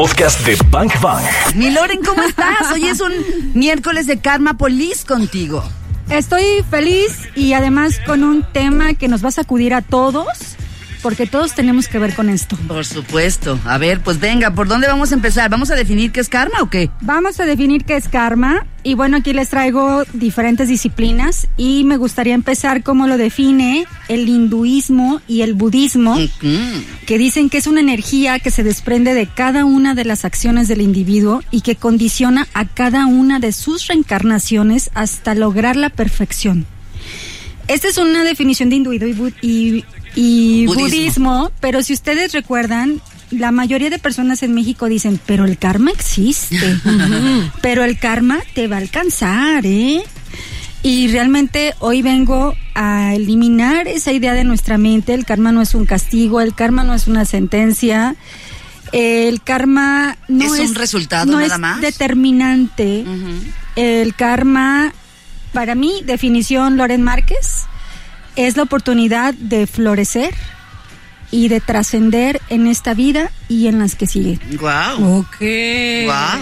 podcast 0.00 0.46
de 0.46 0.56
Bank 0.70 0.98
Bang. 1.02 1.22
Mi 1.56 1.70
Loren, 1.70 2.00
¿cómo 2.02 2.22
estás? 2.22 2.72
Hoy 2.72 2.86
es 2.86 3.02
un 3.02 3.12
miércoles 3.52 4.06
de 4.06 4.18
Karma 4.18 4.56
Police 4.56 5.04
contigo. 5.04 5.62
Estoy 6.08 6.42
feliz 6.70 7.28
y 7.34 7.52
además 7.52 8.00
con 8.06 8.24
un 8.24 8.42
tema 8.42 8.94
que 8.94 9.08
nos 9.08 9.22
va 9.22 9.28
a 9.28 9.32
sacudir 9.32 9.74
a 9.74 9.82
todos, 9.82 10.26
porque 11.02 11.26
todos 11.26 11.54
tenemos 11.54 11.86
que 11.86 11.98
ver 11.98 12.14
con 12.14 12.30
esto. 12.30 12.56
Por 12.66 12.86
supuesto. 12.86 13.58
A 13.66 13.76
ver, 13.76 14.00
pues 14.00 14.18
venga, 14.18 14.52
¿por 14.52 14.68
dónde 14.68 14.86
vamos 14.86 15.12
a 15.12 15.16
empezar? 15.16 15.50
¿Vamos 15.50 15.70
a 15.70 15.74
definir 15.74 16.12
qué 16.12 16.20
es 16.20 16.30
karma 16.30 16.62
o 16.62 16.70
qué? 16.70 16.90
Vamos 17.02 17.38
a 17.38 17.44
definir 17.44 17.84
qué 17.84 17.96
es 17.96 18.08
karma 18.08 18.64
y 18.82 18.94
bueno, 18.94 19.18
aquí 19.18 19.32
les 19.32 19.48
traigo 19.50 20.04
diferentes 20.12 20.68
disciplinas 20.68 21.48
y 21.56 21.84
me 21.84 21.96
gustaría 21.96 22.34
empezar 22.34 22.82
como 22.82 23.06
lo 23.06 23.16
define 23.18 23.84
el 24.08 24.28
hinduismo 24.28 25.20
y 25.28 25.42
el 25.42 25.54
budismo, 25.54 26.16
que 27.06 27.18
dicen 27.18 27.50
que 27.50 27.58
es 27.58 27.66
una 27.66 27.80
energía 27.80 28.38
que 28.38 28.50
se 28.50 28.62
desprende 28.62 29.14
de 29.14 29.26
cada 29.26 29.64
una 29.64 29.94
de 29.94 30.04
las 30.04 30.24
acciones 30.24 30.68
del 30.68 30.80
individuo 30.80 31.42
y 31.50 31.60
que 31.60 31.76
condiciona 31.76 32.48
a 32.54 32.64
cada 32.66 33.06
una 33.06 33.38
de 33.38 33.52
sus 33.52 33.86
reencarnaciones 33.86 34.90
hasta 34.94 35.34
lograr 35.34 35.76
la 35.76 35.90
perfección. 35.90 36.66
Esta 37.68 37.88
es 37.88 37.98
una 37.98 38.24
definición 38.24 38.68
de 38.70 38.76
hinduismo 38.76 39.06
y, 39.08 39.12
bu- 39.14 39.34
y- 39.42 39.84
y 40.16 40.66
Budismo. 40.66 40.84
budismo, 40.88 41.52
pero 41.60 41.82
si 41.82 41.92
ustedes 41.92 42.32
recuerdan, 42.32 43.00
la 43.30 43.52
mayoría 43.52 43.90
de 43.90 43.98
personas 43.98 44.42
en 44.42 44.54
México 44.54 44.86
dicen, 44.86 45.20
pero 45.26 45.44
el 45.44 45.58
karma 45.58 45.90
existe, 45.90 46.76
pero 47.62 47.84
el 47.84 47.98
karma 47.98 48.40
te 48.54 48.66
va 48.68 48.76
a 48.76 48.80
alcanzar, 48.80 49.64
¿eh? 49.66 50.02
Y 50.82 51.08
realmente 51.08 51.74
hoy 51.80 52.00
vengo 52.00 52.54
a 52.74 53.14
eliminar 53.14 53.86
esa 53.86 54.12
idea 54.12 54.32
de 54.32 54.44
nuestra 54.44 54.78
mente, 54.78 55.12
el 55.12 55.26
karma 55.26 55.52
no 55.52 55.60
es 55.60 55.74
un 55.74 55.84
castigo, 55.84 56.40
el 56.40 56.54
karma 56.54 56.84
no 56.84 56.94
es 56.94 57.06
una 57.06 57.26
sentencia, 57.26 58.16
el 58.92 59.42
karma 59.42 60.16
no 60.28 60.54
Es 60.54 60.60
es, 60.60 60.70
un 60.70 60.74
resultado 60.74 61.32
no 61.32 61.38
nada 61.40 61.54
es 61.54 61.60
más. 61.60 61.80
determinante. 61.80 63.04
El 63.76 64.14
karma, 64.14 64.92
para 65.52 65.74
mí, 65.74 66.02
definición 66.04 66.76
Loren 66.78 67.02
Márquez, 67.02 67.66
es 68.36 68.56
la 68.56 68.62
oportunidad 68.62 69.34
de 69.34 69.66
florecer 69.66 70.34
y 71.30 71.48
de 71.48 71.60
trascender 71.60 72.40
en 72.48 72.66
esta 72.66 72.94
vida 72.94 73.30
y 73.48 73.66
en 73.68 73.78
las 73.78 73.94
que 73.94 74.06
siguen. 74.06 74.40
Guau. 74.58 75.20
Ok. 75.20 75.36
Guau. 76.04 76.40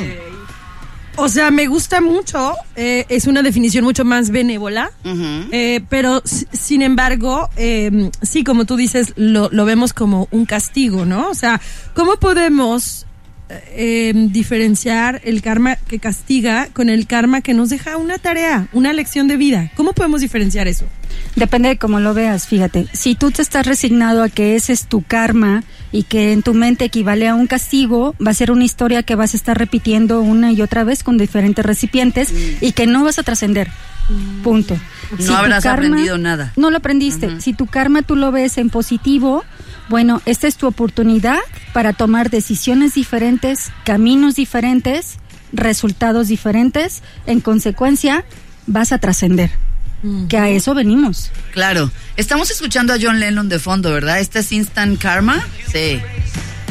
O 1.20 1.28
sea, 1.28 1.50
me 1.50 1.66
gusta 1.66 2.00
mucho. 2.00 2.54
eh, 2.76 3.04
es 3.08 3.26
una 3.26 3.42
definición 3.42 3.84
mucho 3.84 4.04
más 4.04 4.30
benévola. 4.30 4.92
Eh, 5.04 5.80
pero 5.88 6.22
sin 6.24 6.82
embargo, 6.82 7.48
eh, 7.56 8.10
sí, 8.22 8.44
como 8.44 8.66
tú 8.66 8.76
dices, 8.76 9.14
lo, 9.16 9.48
lo 9.50 9.64
vemos 9.64 9.92
como 9.92 10.28
un 10.30 10.46
castigo, 10.46 11.04
¿no? 11.04 11.28
O 11.28 11.34
sea, 11.34 11.60
¿cómo 11.94 12.16
podemos 12.18 13.04
eh, 13.48 14.12
diferenciar 14.14 15.20
el 15.24 15.42
karma 15.42 15.74
que 15.74 15.98
castiga 15.98 16.68
con 16.72 16.88
el 16.88 17.06
karma 17.08 17.40
que 17.40 17.52
nos 17.52 17.70
deja 17.70 17.96
una 17.96 18.18
tarea, 18.18 18.68
una 18.72 18.92
lección 18.92 19.26
de 19.26 19.36
vida? 19.36 19.72
¿Cómo 19.74 19.94
podemos 19.94 20.20
diferenciar 20.20 20.68
eso? 20.68 20.84
Depende 21.36 21.68
de 21.68 21.78
cómo 21.78 22.00
lo 22.00 22.14
veas, 22.14 22.46
fíjate. 22.46 22.86
Si 22.92 23.14
tú 23.14 23.30
te 23.30 23.42
estás 23.42 23.66
resignado 23.66 24.22
a 24.22 24.28
que 24.28 24.56
ese 24.56 24.72
es 24.72 24.86
tu 24.86 25.02
karma 25.02 25.62
y 25.92 26.02
que 26.02 26.32
en 26.32 26.42
tu 26.42 26.54
mente 26.54 26.84
equivale 26.84 27.28
a 27.28 27.34
un 27.34 27.46
castigo, 27.46 28.14
va 28.24 28.32
a 28.32 28.34
ser 28.34 28.50
una 28.50 28.64
historia 28.64 29.02
que 29.02 29.14
vas 29.14 29.34
a 29.34 29.36
estar 29.36 29.56
repitiendo 29.56 30.20
una 30.20 30.52
y 30.52 30.62
otra 30.62 30.84
vez 30.84 31.02
con 31.02 31.16
diferentes 31.18 31.64
recipientes 31.64 32.32
y 32.60 32.72
que 32.72 32.86
no 32.86 33.04
vas 33.04 33.18
a 33.18 33.22
trascender. 33.22 33.68
Punto. 34.42 34.76
No 35.18 35.36
habrás 35.36 35.66
aprendido 35.66 36.18
nada. 36.18 36.52
No 36.56 36.70
lo 36.70 36.78
aprendiste. 36.78 37.40
Si 37.40 37.52
tu 37.52 37.66
karma 37.66 38.02
tú 38.02 38.16
lo 38.16 38.32
ves 38.32 38.58
en 38.58 38.70
positivo, 38.70 39.44
bueno, 39.88 40.22
esta 40.26 40.46
es 40.46 40.56
tu 40.56 40.66
oportunidad 40.66 41.38
para 41.72 41.92
tomar 41.92 42.30
decisiones 42.30 42.94
diferentes, 42.94 43.70
caminos 43.84 44.34
diferentes, 44.34 45.18
resultados 45.52 46.28
diferentes. 46.28 47.02
En 47.26 47.40
consecuencia, 47.40 48.24
vas 48.66 48.92
a 48.92 48.98
trascender. 48.98 49.50
Que 50.28 50.38
a 50.38 50.48
eso 50.48 50.74
venimos. 50.74 51.30
Claro. 51.52 51.90
Estamos 52.16 52.50
escuchando 52.50 52.92
a 52.92 52.96
John 53.00 53.18
Lennon 53.20 53.48
de 53.48 53.58
fondo, 53.58 53.92
¿verdad? 53.92 54.20
¿Este 54.20 54.40
es 54.40 54.52
Instant 54.52 55.00
Karma? 55.00 55.44
Sí. 55.72 56.00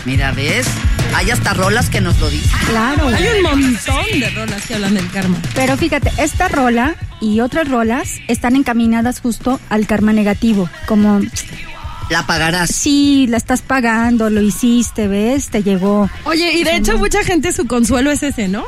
Mira, 0.06 0.32
¿ves? 0.32 0.66
Hay 1.14 1.32
hasta 1.32 1.54
rolas 1.54 1.90
que 1.90 2.00
nos 2.00 2.18
lo 2.20 2.30
dicen. 2.30 2.50
Claro. 2.70 3.08
Hay 3.10 3.26
un 3.38 3.44
montón 3.44 4.20
de 4.20 4.30
rolas 4.30 4.66
que 4.66 4.76
hablan 4.76 4.94
del 4.94 5.10
karma. 5.12 5.38
Pero 5.56 5.76
fíjate, 5.76 6.12
esta 6.18 6.48
rola 6.48 6.96
y 7.20 7.42
otras 7.42 7.68
rolas 7.68 8.14
están 8.28 8.56
encaminadas 8.56 9.20
justo 9.20 9.60
al 9.70 9.86
karma 9.88 10.14
negativo, 10.14 10.70
como 10.86 11.20
La 12.10 12.26
pagarás. 12.26 12.70
si 12.74 13.28
la 13.28 13.36
estás 13.38 13.62
pagando, 13.62 14.30
lo 14.30 14.42
hiciste, 14.42 15.08
ves, 15.10 15.50
te 15.50 15.64
llegó. 15.64 16.10
Oye, 16.24 16.54
y 16.54 16.64
de 16.64 16.78
hecho 16.78 16.98
mucha 16.98 17.24
gente 17.24 17.52
su 17.52 17.68
consuelo 17.68 18.10
es 18.12 18.24
ese, 18.24 18.48
¿no? 18.48 18.64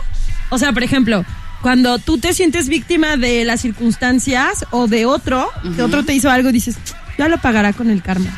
O 0.50 0.58
sea, 0.58 0.74
por 0.74 0.84
ejemplo, 0.84 1.24
cuando 1.62 2.00
tú 2.00 2.18
te 2.18 2.34
sientes 2.34 2.70
víctima 2.70 3.18
de 3.18 3.44
las 3.46 3.62
circunstancias 3.62 4.66
o 4.72 4.88
de 4.88 5.06
otro, 5.06 5.50
que 5.76 5.82
otro 5.84 6.04
te 6.06 6.14
hizo 6.14 6.30
algo, 6.30 6.52
dices, 6.52 6.76
ya 7.18 7.28
lo 7.28 7.38
pagará 7.38 7.74
con 7.74 7.90
el 7.90 8.02
karma. 8.02 8.30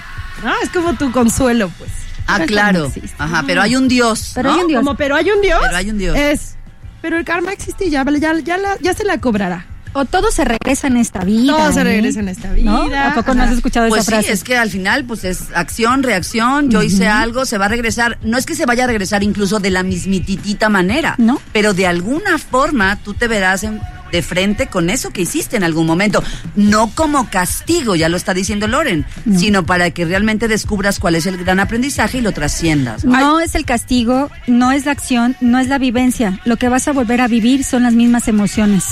¿No? 0.43 0.51
Es 0.63 0.69
como 0.69 0.95
tu 0.95 1.11
consuelo, 1.11 1.69
pues. 1.77 1.91
Ah, 2.27 2.39
claro. 2.45 2.91
Ajá, 3.17 3.43
pero 3.45 3.61
hay 3.61 3.75
un 3.75 3.87
Dios. 3.87 4.31
Pero 4.33 4.49
¿no? 4.49 4.55
hay 4.55 4.61
un 4.61 4.67
Dios. 4.67 4.79
Como, 4.79 4.95
pero 4.95 5.15
hay 5.15 5.29
un 5.29 5.41
Dios. 5.41 5.59
Pero 5.61 5.77
hay 5.77 5.89
un 5.89 5.97
Dios. 5.97 6.17
Es, 6.17 6.55
pero 7.01 7.17
el 7.17 7.25
karma 7.25 7.51
existe 7.51 7.85
y 7.85 7.89
ya, 7.89 8.03
ya, 8.19 8.39
ya, 8.39 8.57
la- 8.57 8.77
ya 8.79 8.93
se 8.93 9.03
la 9.03 9.19
cobrará. 9.19 9.65
O 9.93 10.05
todo 10.05 10.31
se 10.31 10.45
regresa 10.45 10.87
en 10.87 10.97
esta 10.97 11.19
vida. 11.25 11.53
Todo 11.53 11.71
se 11.73 11.83
regresa 11.83 12.19
en 12.21 12.29
esta 12.29 12.47
¿No? 12.53 12.85
vida. 12.85 13.11
¿A 13.11 13.13
poco 13.15 13.33
no 13.33 13.43
has 13.43 13.51
escuchado 13.51 13.89
Pues 13.89 14.03
esa 14.03 14.11
sí, 14.11 14.15
frase? 14.17 14.31
es 14.33 14.43
que 14.43 14.57
al 14.57 14.69
final, 14.69 15.03
pues 15.05 15.23
es 15.25 15.43
acción, 15.53 16.01
reacción. 16.03 16.69
Yo 16.69 16.81
hice 16.81 17.07
algo, 17.07 17.45
se 17.45 17.57
va 17.57 17.65
a 17.65 17.69
regresar. 17.69 18.17
No 18.23 18.37
es 18.37 18.45
que 18.45 18.55
se 18.55 18.65
vaya 18.65 18.85
a 18.85 18.87
regresar 18.87 19.21
incluso 19.23 19.59
de 19.59 19.69
la 19.69 19.83
mismititita 19.83 20.69
manera. 20.69 21.15
No. 21.17 21.41
Pero 21.51 21.73
de 21.73 21.87
alguna 21.87 22.37
forma 22.37 22.97
tú 23.03 23.13
te 23.13 23.27
verás 23.27 23.63
en- 23.63 23.81
de 24.13 24.21
frente 24.21 24.67
con 24.67 24.89
eso 24.89 25.11
que 25.11 25.21
hiciste 25.21 25.55
en 25.55 25.63
algún 25.63 25.85
momento. 25.87 26.21
No 26.57 26.91
como 26.95 27.29
castigo, 27.29 27.95
ya 27.95 28.09
lo 28.09 28.17
está 28.17 28.33
diciendo 28.33 28.67
Loren, 28.67 29.05
sino 29.37 29.65
para 29.65 29.89
que 29.91 30.03
realmente 30.03 30.49
descubras 30.49 30.99
cuál 30.99 31.15
es 31.15 31.25
el 31.27 31.37
gran 31.37 31.61
aprendizaje 31.61 32.17
y 32.17 32.21
lo 32.21 32.33
trasciendas. 32.33 33.05
No 33.05 33.39
es 33.39 33.55
el 33.55 33.63
castigo, 33.63 34.29
no 34.47 34.73
es 34.73 34.85
la 34.85 34.91
acción, 34.91 35.37
no 35.39 35.59
es 35.59 35.67
la 35.69 35.77
vivencia. 35.77 36.41
Lo 36.43 36.57
que 36.57 36.67
vas 36.67 36.89
a 36.89 36.91
volver 36.91 37.21
a 37.21 37.29
vivir 37.29 37.63
son 37.63 37.83
las 37.83 37.93
mismas 37.93 38.27
emociones, 38.27 38.83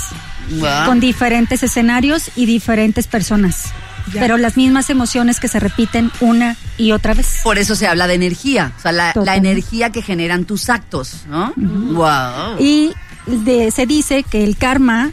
Guau. 0.50 0.86
con 0.86 1.00
diferentes 1.00 1.62
escenarios 1.62 2.30
y 2.36 2.46
diferentes 2.46 3.06
personas. 3.06 3.66
Ya. 4.12 4.20
Pero 4.22 4.38
las 4.38 4.56
mismas 4.56 4.90
emociones 4.90 5.38
que 5.38 5.46
se 5.46 5.60
repiten 5.60 6.10
una 6.20 6.56
y 6.78 6.92
otra 6.92 7.14
vez. 7.14 7.40
Por 7.44 7.58
eso 7.58 7.76
se 7.76 7.86
habla 7.86 8.06
de 8.06 8.14
energía, 8.14 8.72
o 8.76 8.80
sea, 8.80 8.92
la, 8.92 9.12
energía 9.36 9.90
que 9.90 10.02
generan 10.02 10.46
tus 10.46 10.68
actos, 10.70 11.26
¿no? 11.28 11.52
Wow. 11.56 12.56
Y 12.58 12.90
de- 13.26 13.70
se 13.70 13.86
dice 13.86 14.22
que 14.24 14.42
el 14.42 14.56
karma 14.56 15.12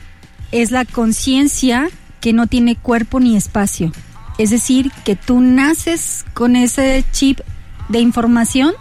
es 0.51 0.71
la 0.71 0.85
conciencia 0.85 1.89
que 2.21 2.33
no 2.33 2.47
tiene 2.47 2.75
cuerpo 2.75 3.19
ni 3.19 3.35
espacio. 3.35 3.91
Es 4.37 4.49
decir, 4.49 4.91
que 5.03 5.15
tú 5.15 5.41
naces 5.41 6.25
con 6.33 6.55
ese 6.55 7.03
chip 7.11 7.39
de 7.89 7.99
información 7.99 8.73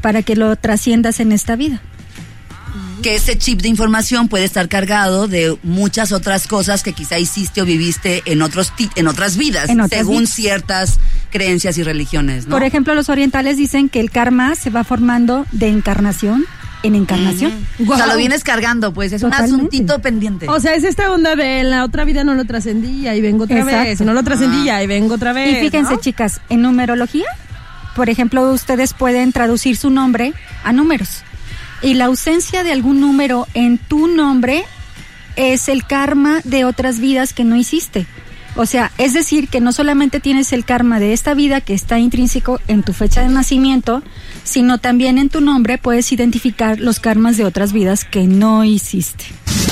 para 0.00 0.22
que 0.22 0.36
lo 0.36 0.54
trasciendas 0.56 1.20
en 1.20 1.32
esta 1.32 1.56
vida. 1.56 1.80
Que 3.04 3.14
ese 3.16 3.36
chip 3.36 3.60
de 3.60 3.68
información 3.68 4.28
puede 4.28 4.44
estar 4.46 4.66
cargado 4.68 5.28
de 5.28 5.58
muchas 5.62 6.10
otras 6.10 6.46
cosas 6.46 6.82
que 6.82 6.94
quizá 6.94 7.18
hiciste 7.18 7.60
o 7.60 7.66
viviste 7.66 8.22
en 8.24 8.40
otros 8.40 8.74
ti- 8.74 8.88
en 8.96 9.08
otras 9.08 9.36
vidas, 9.36 9.68
En 9.68 9.80
otras 9.82 10.00
según 10.00 10.20
vidas. 10.20 10.32
ciertas 10.34 10.98
creencias 11.30 11.76
y 11.76 11.82
religiones, 11.82 12.46
¿no? 12.46 12.52
Por 12.56 12.62
ejemplo, 12.62 12.94
los 12.94 13.10
orientales 13.10 13.58
dicen 13.58 13.90
que 13.90 14.00
el 14.00 14.10
karma 14.10 14.54
se 14.54 14.70
va 14.70 14.84
formando 14.84 15.44
de 15.52 15.68
encarnación 15.68 16.46
en 16.82 16.94
encarnación. 16.94 17.52
O 17.86 17.94
sea, 17.96 18.06
lo 18.06 18.16
vienes 18.16 18.42
cargando, 18.42 18.94
pues 18.94 19.12
es 19.12 19.22
un 19.22 19.34
asuntito 19.34 20.00
pendiente. 20.00 20.48
O 20.48 20.58
sea, 20.58 20.74
es 20.74 20.82
esta 20.84 21.10
onda 21.12 21.36
de 21.36 21.60
en 21.60 21.68
la 21.70 21.84
otra 21.84 22.04
vida 22.06 22.24
no 22.24 22.32
lo 22.34 22.46
trascendía 22.46 23.14
y 23.14 23.20
vengo 23.20 23.44
otra 23.44 23.58
Exacto. 23.60 23.84
vez, 23.84 24.00
no 24.00 24.14
lo 24.14 24.22
trascendía 24.22 24.82
y 24.82 24.86
vengo 24.86 25.14
otra 25.16 25.32
vez. 25.34 25.58
Y 25.58 25.60
fíjense, 25.60 25.92
¿no? 25.94 26.00
chicas, 26.00 26.40
en 26.48 26.62
numerología, 26.62 27.26
por 27.96 28.08
ejemplo, 28.08 28.50
ustedes 28.50 28.94
pueden 28.94 29.30
traducir 29.32 29.76
su 29.76 29.90
nombre 29.90 30.32
a 30.62 30.72
números. 30.72 31.22
Y 31.84 31.92
la 31.92 32.06
ausencia 32.06 32.64
de 32.64 32.72
algún 32.72 32.98
número 33.02 33.46
en 33.52 33.76
tu 33.76 34.08
nombre 34.08 34.64
es 35.36 35.68
el 35.68 35.84
karma 35.84 36.40
de 36.42 36.64
otras 36.64 36.98
vidas 36.98 37.34
que 37.34 37.44
no 37.44 37.56
hiciste. 37.56 38.06
O 38.56 38.64
sea, 38.64 38.90
es 38.96 39.12
decir, 39.12 39.48
que 39.48 39.60
no 39.60 39.70
solamente 39.70 40.18
tienes 40.18 40.54
el 40.54 40.64
karma 40.64 40.98
de 40.98 41.12
esta 41.12 41.34
vida 41.34 41.60
que 41.60 41.74
está 41.74 41.98
intrínseco 41.98 42.58
en 42.68 42.84
tu 42.84 42.94
fecha 42.94 43.20
de 43.20 43.28
nacimiento, 43.28 44.02
sino 44.44 44.78
también 44.78 45.18
en 45.18 45.28
tu 45.28 45.42
nombre 45.42 45.76
puedes 45.76 46.10
identificar 46.10 46.80
los 46.80 47.00
karmas 47.00 47.36
de 47.36 47.44
otras 47.44 47.74
vidas 47.74 48.06
que 48.06 48.22
no 48.22 48.64
hiciste. 48.64 49.26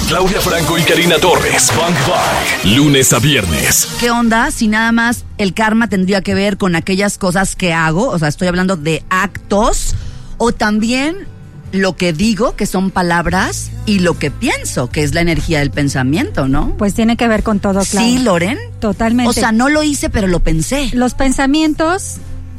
Claudia 0.06 0.42
Franco 0.42 0.76
y 0.76 0.82
Karina 0.82 1.16
Torres, 1.16 1.72
Funk 1.72 1.96
Bang. 2.06 2.76
Lunes 2.76 3.10
a 3.14 3.20
viernes. 3.20 3.88
¿Qué 3.98 4.10
onda 4.10 4.50
si 4.50 4.68
nada 4.68 4.92
más 4.92 5.24
el 5.38 5.54
karma 5.54 5.88
tendría 5.88 6.20
que 6.20 6.34
ver 6.34 6.58
con 6.58 6.76
aquellas 6.76 7.16
cosas 7.16 7.56
que 7.56 7.72
hago? 7.72 8.08
O 8.08 8.18
sea, 8.18 8.28
estoy 8.28 8.48
hablando 8.48 8.76
de 8.76 9.02
actos 9.08 9.94
o 10.36 10.52
también 10.52 11.31
lo 11.72 11.96
que 11.96 12.12
digo, 12.12 12.54
que 12.54 12.66
son 12.66 12.90
palabras, 12.90 13.70
y 13.86 13.98
lo 14.00 14.18
que 14.18 14.30
pienso, 14.30 14.90
que 14.90 15.02
es 15.02 15.14
la 15.14 15.20
energía 15.22 15.58
del 15.60 15.70
pensamiento, 15.70 16.46
¿no? 16.48 16.74
Pues 16.76 16.94
tiene 16.94 17.16
que 17.16 17.26
ver 17.28 17.42
con 17.42 17.58
todo, 17.60 17.80
claro. 17.84 18.06
Sí, 18.06 18.18
Loren. 18.18 18.58
Totalmente. 18.78 19.30
O 19.30 19.32
sea, 19.32 19.52
no 19.52 19.68
lo 19.68 19.82
hice, 19.82 20.10
pero 20.10 20.26
lo 20.28 20.40
pensé. 20.40 20.90
los 20.92 21.14
pensamientos 21.14 22.16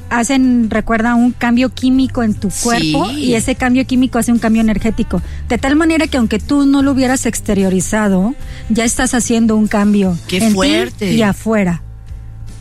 hacen, 0.10 0.70
recuerda, 0.70 1.16
un 1.16 1.32
cambio 1.32 1.70
químico 1.70 2.22
en 2.22 2.36
tu 2.36 2.50
cuerpo 2.50 3.08
Sí. 3.10 3.16
y 3.24 3.34
ese 3.34 3.56
cambio 3.56 3.86
químico 3.88 4.20
hace 4.20 4.32
un 4.32 4.38
cambio 4.38 4.62
energético. 4.62 5.22
De 5.50 5.58
tal 5.58 5.76
manera 5.76 6.06
que 6.08 6.18
aunque 6.18 6.38
tú 6.40 6.66
no 6.68 6.82
lo 6.84 6.92
hubieras 6.92 7.26
exteriorizado, 7.26 8.36
ya 8.70 8.84
estás 8.84 9.14
haciendo 9.16 9.56
un 9.56 9.68
cambio 9.68 10.16
¡Qué 10.28 10.38
en 10.38 10.50
ti 10.50 10.54
fuerte! 10.54 11.14
y 11.14 11.22
afuera. 11.24 11.82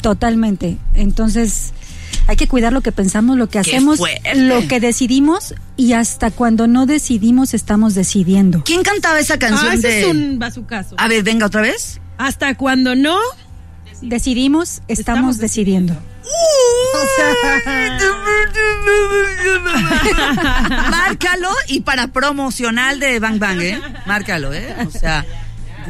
Totalmente. 0.00 0.78
Entonces, 0.94 1.72
hay 2.32 2.36
que 2.36 2.48
cuidar 2.48 2.72
lo 2.72 2.80
que 2.80 2.92
pensamos, 2.92 3.36
lo 3.36 3.46
que 3.46 3.60
¡Qué 3.60 3.76
hacemos, 3.76 4.00
lo 4.34 4.66
que 4.66 4.80
decidimos 4.80 5.54
y 5.76 5.92
hasta 5.92 6.30
cuando 6.30 6.66
no 6.66 6.86
decidimos 6.86 7.52
estamos 7.52 7.94
decidiendo. 7.94 8.64
¿Quién 8.64 8.82
cantaba 8.82 9.20
esa 9.20 9.38
canción 9.38 9.70
Ah, 9.70 9.74
ese 9.74 9.88
de...? 9.88 10.00
es 10.00 10.06
un 10.06 10.38
bazucazo. 10.38 10.94
A 10.96 11.08
ver, 11.08 11.22
venga, 11.22 11.44
¿otra 11.44 11.60
vez? 11.60 12.00
Hasta 12.16 12.54
cuando 12.56 12.94
no. 12.94 13.18
Decidimos, 14.00 14.80
estamos, 14.88 14.98
Estamos 14.98 15.38
decidiendo. 15.38 15.94
Márcalo 20.90 21.50
y 21.68 21.80
para 21.80 22.08
promocional 22.08 22.98
de 22.98 23.18
Bang 23.18 23.38
Bang, 23.38 23.60
¿eh? 23.60 23.78
Márcalo, 24.06 24.54
¿eh? 24.54 24.74
O 24.86 24.90
sea, 24.90 25.26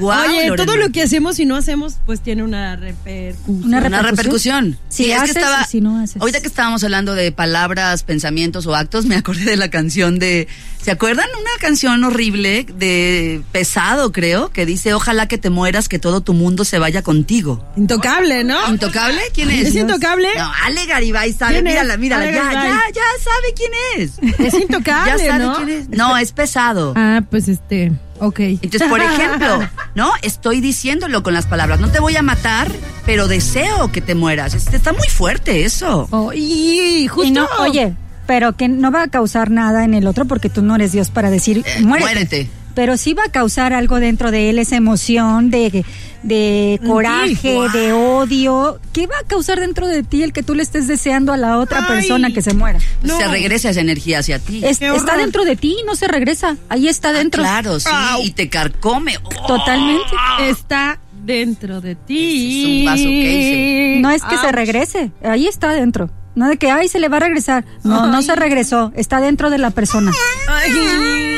Oye, 0.00 0.48
Lorena. 0.48 0.56
todo 0.56 0.76
lo 0.76 0.90
que 0.90 1.02
hacemos 1.02 1.38
y 1.38 1.44
no 1.46 1.56
hacemos, 1.56 1.96
pues 2.06 2.20
tiene 2.20 2.42
una 2.42 2.76
repercusión. 2.76 3.64
Una 3.64 3.78
Una 3.78 4.02
repercusión. 4.02 4.78
Si 4.88 5.04
Sí, 5.04 5.10
es 5.10 5.16
que 5.18 5.22
haces 5.24 5.36
estaba, 5.36 5.64
si 5.64 5.80
no 5.80 5.98
haces. 5.98 6.20
Ahorita 6.20 6.40
que 6.40 6.46
estábamos 6.46 6.84
hablando 6.84 7.14
de 7.14 7.32
palabras, 7.32 8.02
pensamientos 8.02 8.66
o 8.66 8.74
actos, 8.74 9.06
me 9.06 9.16
acordé 9.16 9.44
de 9.44 9.56
la 9.56 9.68
canción 9.70 10.18
de. 10.18 10.48
¿Se 10.82 10.90
acuerdan? 10.90 11.28
Una 11.38 11.50
canción 11.60 12.02
horrible 12.02 12.66
de 12.76 13.40
pesado, 13.52 14.10
creo, 14.12 14.50
que 14.50 14.66
dice: 14.66 14.94
Ojalá 14.94 15.28
que 15.28 15.38
te 15.38 15.48
mueras, 15.50 15.88
que 15.88 15.98
todo 15.98 16.20
tu 16.22 16.34
mundo 16.34 16.64
se 16.64 16.78
vaya 16.78 17.02
contigo. 17.02 17.64
Intocable, 17.76 18.42
¿no? 18.44 18.68
¿Intocable? 18.68 19.20
¿Quién 19.32 19.50
es? 19.50 19.68
¿Es 19.68 19.74
intocable? 19.76 20.28
No, 20.36 20.50
Ale 20.64 20.86
Garibay 20.86 21.32
sabe, 21.32 21.62
mírala, 21.62 21.96
mírala, 21.96 22.24
ya, 22.26 22.52
ya, 22.52 22.80
ya 22.94 23.02
sabe 23.22 23.54
quién 23.56 23.72
es. 23.98 24.12
Es 24.42 24.54
intocable, 24.54 25.24
ya 25.24 25.30
sabe 25.32 25.44
¿no? 25.44 25.54
quién 25.56 25.68
es. 25.68 25.88
No, 25.90 26.16
es 26.16 26.32
pesado. 26.32 26.94
Ah, 26.96 27.22
pues 27.30 27.46
este, 27.48 27.92
ok. 28.26 28.40
Entonces, 28.40 28.88
por 28.88 29.00
ejemplo, 29.00 29.60
¿no? 29.94 30.10
Estoy 30.22 30.60
diciéndolo 30.60 31.22
con 31.22 31.34
las 31.34 31.46
palabras. 31.46 31.80
No 31.80 31.88
te 31.90 32.00
voy 32.00 32.16
a 32.16 32.22
matar, 32.22 32.70
pero 33.06 33.28
deseo 33.28 33.90
que 33.92 34.00
te 34.00 34.14
mueras. 34.14 34.54
Es- 34.54 34.72
Está 34.72 34.92
muy 34.92 35.08
fuerte 35.08 35.64
eso. 35.64 36.08
Oh, 36.10 36.32
y 36.34 37.06
justo. 37.08 37.28
Y 37.28 37.30
no, 37.30 37.46
oye, 37.60 37.94
pero 38.26 38.52
que 38.56 38.68
no 38.68 38.90
va 38.90 39.02
a 39.02 39.08
causar 39.08 39.50
nada 39.50 39.84
en 39.84 39.94
el 39.94 40.06
otro 40.06 40.24
porque 40.24 40.48
tú 40.48 40.62
no 40.62 40.74
eres 40.76 40.92
Dios 40.92 41.10
para 41.10 41.30
decir 41.30 41.58
Eh, 41.66 41.82
muérete. 41.82 42.00
muérete. 42.12 42.50
Pero 42.74 42.96
sí 42.96 43.14
va 43.14 43.24
a 43.26 43.30
causar 43.30 43.72
algo 43.72 44.00
dentro 44.00 44.30
de 44.30 44.50
él, 44.50 44.58
esa 44.58 44.76
emoción 44.76 45.50
de, 45.50 45.84
de 46.22 46.80
coraje, 46.86 47.58
de 47.72 47.92
odio. 47.92 48.80
¿Qué 48.92 49.06
va 49.06 49.16
a 49.22 49.26
causar 49.26 49.60
dentro 49.60 49.86
de 49.86 50.02
ti 50.02 50.22
el 50.22 50.32
que 50.32 50.42
tú 50.42 50.54
le 50.54 50.62
estés 50.62 50.86
deseando 50.88 51.32
a 51.32 51.36
la 51.36 51.58
otra 51.58 51.80
Ay. 51.80 51.94
persona 51.96 52.30
que 52.32 52.40
se 52.42 52.54
muera? 52.54 52.78
No. 53.02 53.18
Se 53.18 53.28
regresa 53.28 53.70
esa 53.70 53.80
energía 53.80 54.20
hacia 54.20 54.38
ti. 54.38 54.64
Es- 54.64 54.80
está 54.80 55.16
dentro 55.16 55.44
de 55.44 55.56
ti, 55.56 55.76
no 55.86 55.94
se 55.96 56.08
regresa. 56.08 56.56
Ahí 56.68 56.88
está 56.88 57.10
Ah, 57.10 57.12
dentro. 57.12 57.42
claro, 57.42 57.78
sí. 57.80 57.88
Au. 57.92 58.22
Y 58.22 58.30
te 58.30 58.48
carcome. 58.48 59.16
Oh, 59.22 59.46
Totalmente. 59.46 60.02
Está 60.48 60.98
dentro 61.24 61.80
de 61.80 61.94
ti. 61.94 62.16
Ese 62.18 62.62
es 62.62 62.78
un 62.78 62.84
vaso 62.86 63.04
que 63.04 63.98
No 64.00 64.10
es 64.10 64.22
que 64.24 64.36
se 64.38 64.50
regrese, 64.52 65.10
ahí 65.24 65.46
está 65.46 65.72
dentro. 65.74 66.10
No 66.34 66.48
de 66.48 66.56
que, 66.56 66.70
ay, 66.70 66.88
se 66.88 66.98
le 66.98 67.08
va 67.08 67.18
a 67.18 67.20
regresar. 67.20 67.64
No, 67.84 68.06
no 68.06 68.16
Ay. 68.16 68.22
se 68.24 68.34
regresó, 68.34 68.90
está 68.96 69.20
dentro 69.20 69.50
de 69.50 69.58
la 69.58 69.70
persona. 69.70 70.10
Mm, 70.10 71.31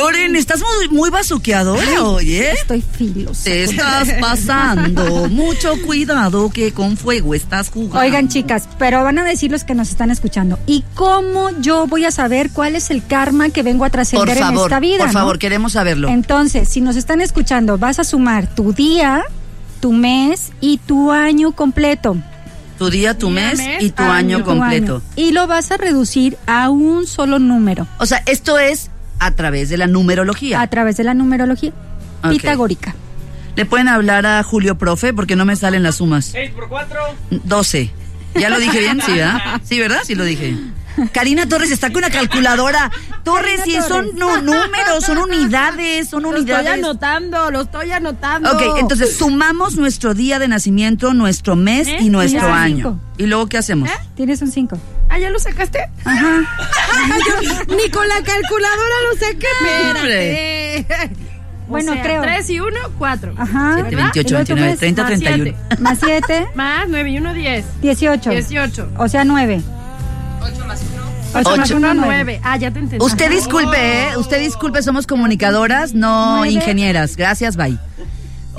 Loren, 0.00 0.34
estás 0.34 0.60
muy, 0.60 0.88
muy 0.88 1.10
bazuqueadora, 1.10 2.02
oye. 2.04 2.52
Estoy 2.52 2.80
filosa. 2.80 3.44
Te 3.44 3.64
estás 3.64 4.08
pasando. 4.18 5.28
Mucho 5.28 5.74
cuidado 5.84 6.48
que 6.48 6.72
con 6.72 6.96
fuego 6.96 7.34
estás 7.34 7.68
jugando. 7.68 7.98
Oigan, 7.98 8.28
chicas, 8.28 8.66
pero 8.78 9.04
van 9.04 9.18
a 9.18 9.24
decir 9.24 9.50
los 9.50 9.64
que 9.64 9.74
nos 9.74 9.90
están 9.90 10.10
escuchando. 10.10 10.58
¿Y 10.66 10.84
cómo 10.94 11.50
yo 11.60 11.86
voy 11.86 12.06
a 12.06 12.10
saber 12.10 12.50
cuál 12.50 12.76
es 12.76 12.90
el 12.90 13.06
karma 13.06 13.50
que 13.50 13.62
vengo 13.62 13.84
a 13.84 13.90
trascender 13.90 14.38
en 14.38 14.54
esta 14.56 14.80
vida? 14.80 14.98
por 14.98 15.06
no? 15.08 15.12
favor, 15.12 15.38
queremos 15.38 15.72
saberlo. 15.72 16.08
Entonces, 16.08 16.68
si 16.70 16.80
nos 16.80 16.96
están 16.96 17.20
escuchando, 17.20 17.76
vas 17.76 17.98
a 17.98 18.04
sumar 18.04 18.54
tu 18.54 18.72
día, 18.72 19.22
tu 19.80 19.92
mes 19.92 20.50
y 20.62 20.78
tu 20.78 21.12
año 21.12 21.52
completo. 21.52 22.16
Tu 22.78 22.88
día, 22.88 23.18
tu 23.18 23.26
Día, 23.30 23.34
mes, 23.48 23.58
mes, 23.58 23.82
y 23.82 23.90
tu 23.90 24.02
año. 24.02 24.12
año 24.12 24.38
Tu 24.38 24.44
completo. 24.44 24.94
año. 24.96 25.02
Y 25.14 25.32
lo 25.32 25.46
vas 25.46 25.70
a 25.70 25.76
reducir 25.76 26.38
a 26.46 26.70
un 26.70 27.06
solo 27.06 27.38
número 27.38 27.86
O 27.98 28.06
sea, 28.06 28.22
esto 28.24 28.58
es 28.58 28.89
a 29.20 29.30
través 29.32 29.68
de 29.68 29.76
la 29.76 29.86
numerología. 29.86 30.60
a 30.60 30.66
través 30.68 30.96
de 30.96 31.04
la 31.04 31.14
numerología 31.14 31.72
pitagórica. 32.28 32.94
Le 33.56 33.64
pueden 33.66 33.88
hablar 33.88 34.26
a 34.26 34.42
Julio 34.42 34.76
Profe 34.78 35.12
porque 35.12 35.36
no 35.36 35.44
me 35.44 35.54
salen 35.56 35.82
las 35.82 35.96
sumas. 35.96 36.26
6 36.26 36.50
por 36.52 36.68
4. 36.68 36.98
12. 37.44 37.90
¿Ya 38.36 38.48
lo 38.48 38.58
dije 38.58 38.78
bien? 38.80 39.00
Sí, 39.04 39.12
¿verdad? 39.12 39.40
Sí, 39.64 39.78
¿verdad? 39.78 40.00
Sí 40.04 40.14
lo 40.14 40.24
dije. 40.24 40.56
Karina 41.12 41.48
Torres 41.48 41.70
está 41.70 41.88
con 41.88 41.98
una 41.98 42.10
calculadora. 42.10 42.90
Torres, 43.24 43.60
sí, 43.64 43.72
Karina 43.72 43.88
son 43.88 44.06
no, 44.16 44.40
números, 44.42 45.04
son 45.04 45.18
unidades, 45.18 46.08
son 46.08 46.22
Lo 46.22 46.30
estoy 46.30 46.42
unidades. 46.54 46.72
anotando, 46.84 47.50
lo 47.50 47.62
estoy 47.62 47.90
anotando. 47.92 48.50
Ok, 48.52 48.62
entonces 48.78 49.16
sumamos 49.16 49.76
nuestro 49.76 50.14
día 50.14 50.38
de 50.38 50.48
nacimiento, 50.48 51.12
nuestro 51.14 51.56
mes 51.56 51.88
¿Eh? 51.88 51.98
y 52.00 52.08
nuestro 52.10 52.40
Ya, 52.48 52.62
año. 52.62 52.76
cinco. 52.76 53.00
¿Y 53.18 53.26
luego 53.26 53.46
qué 53.48 53.58
hacemos? 53.58 53.88
Tienes 54.14 54.42
un 54.42 54.50
5. 54.52 54.78
Ah, 55.10 55.18
¿ya 55.18 55.28
lo 55.30 55.38
sacaste? 55.40 55.80
Ajá. 56.04 56.38
Ni 57.68 57.90
con 57.90 58.06
la 58.08 58.22
calculadora 58.22 58.94
lo 59.10 59.18
saqué. 59.18 59.46
Espérate. 59.88 60.86
Bueno, 61.68 61.92
O 61.92 61.94
sea, 61.94 62.02
creo. 62.02 62.22
3 62.22 62.50
y 62.50 62.60
1, 62.60 62.78
4. 62.98 63.34
Ajá. 63.38 63.72
Siete, 63.74 63.90
¿verdad? 63.96 64.12
28, 64.14 64.20
Y 64.20 64.30
luego 64.30 64.44
tu 64.46 64.54
29, 64.54 64.70
mes. 64.70 64.78
30, 64.78 65.02
Más 65.02 65.08
31. 65.20 65.56
Más 65.80 65.98
7, 66.00 66.48
Más 66.54 66.88
9 66.88 67.10
y 67.10 67.18
1, 67.18 67.34
10. 67.34 67.64
18. 67.80 68.30
18. 68.30 68.92
O 68.98 69.08
sea, 69.08 69.24
9. 69.24 69.62
8 70.42 70.64
más 70.66 70.80
1. 70.80 71.02
8 71.34 71.56
más 71.56 71.68
Ocho. 71.70 71.76
1, 71.76 71.90
1, 71.92 71.94
9. 72.06 72.24
9. 72.24 72.40
Ah, 72.42 72.56
ya 72.56 72.70
te 72.72 72.78
entendí. 72.80 73.04
Usted 73.04 73.30
disculpe, 73.30 73.76
¿eh? 74.08 74.16
Usted 74.16 74.40
disculpe, 74.40 74.82
somos 74.82 75.06
comunicadoras, 75.06 75.94
no 75.94 76.38
Nueve. 76.38 76.52
ingenieras. 76.52 77.16
Gracias, 77.16 77.56
bye. 77.56 77.78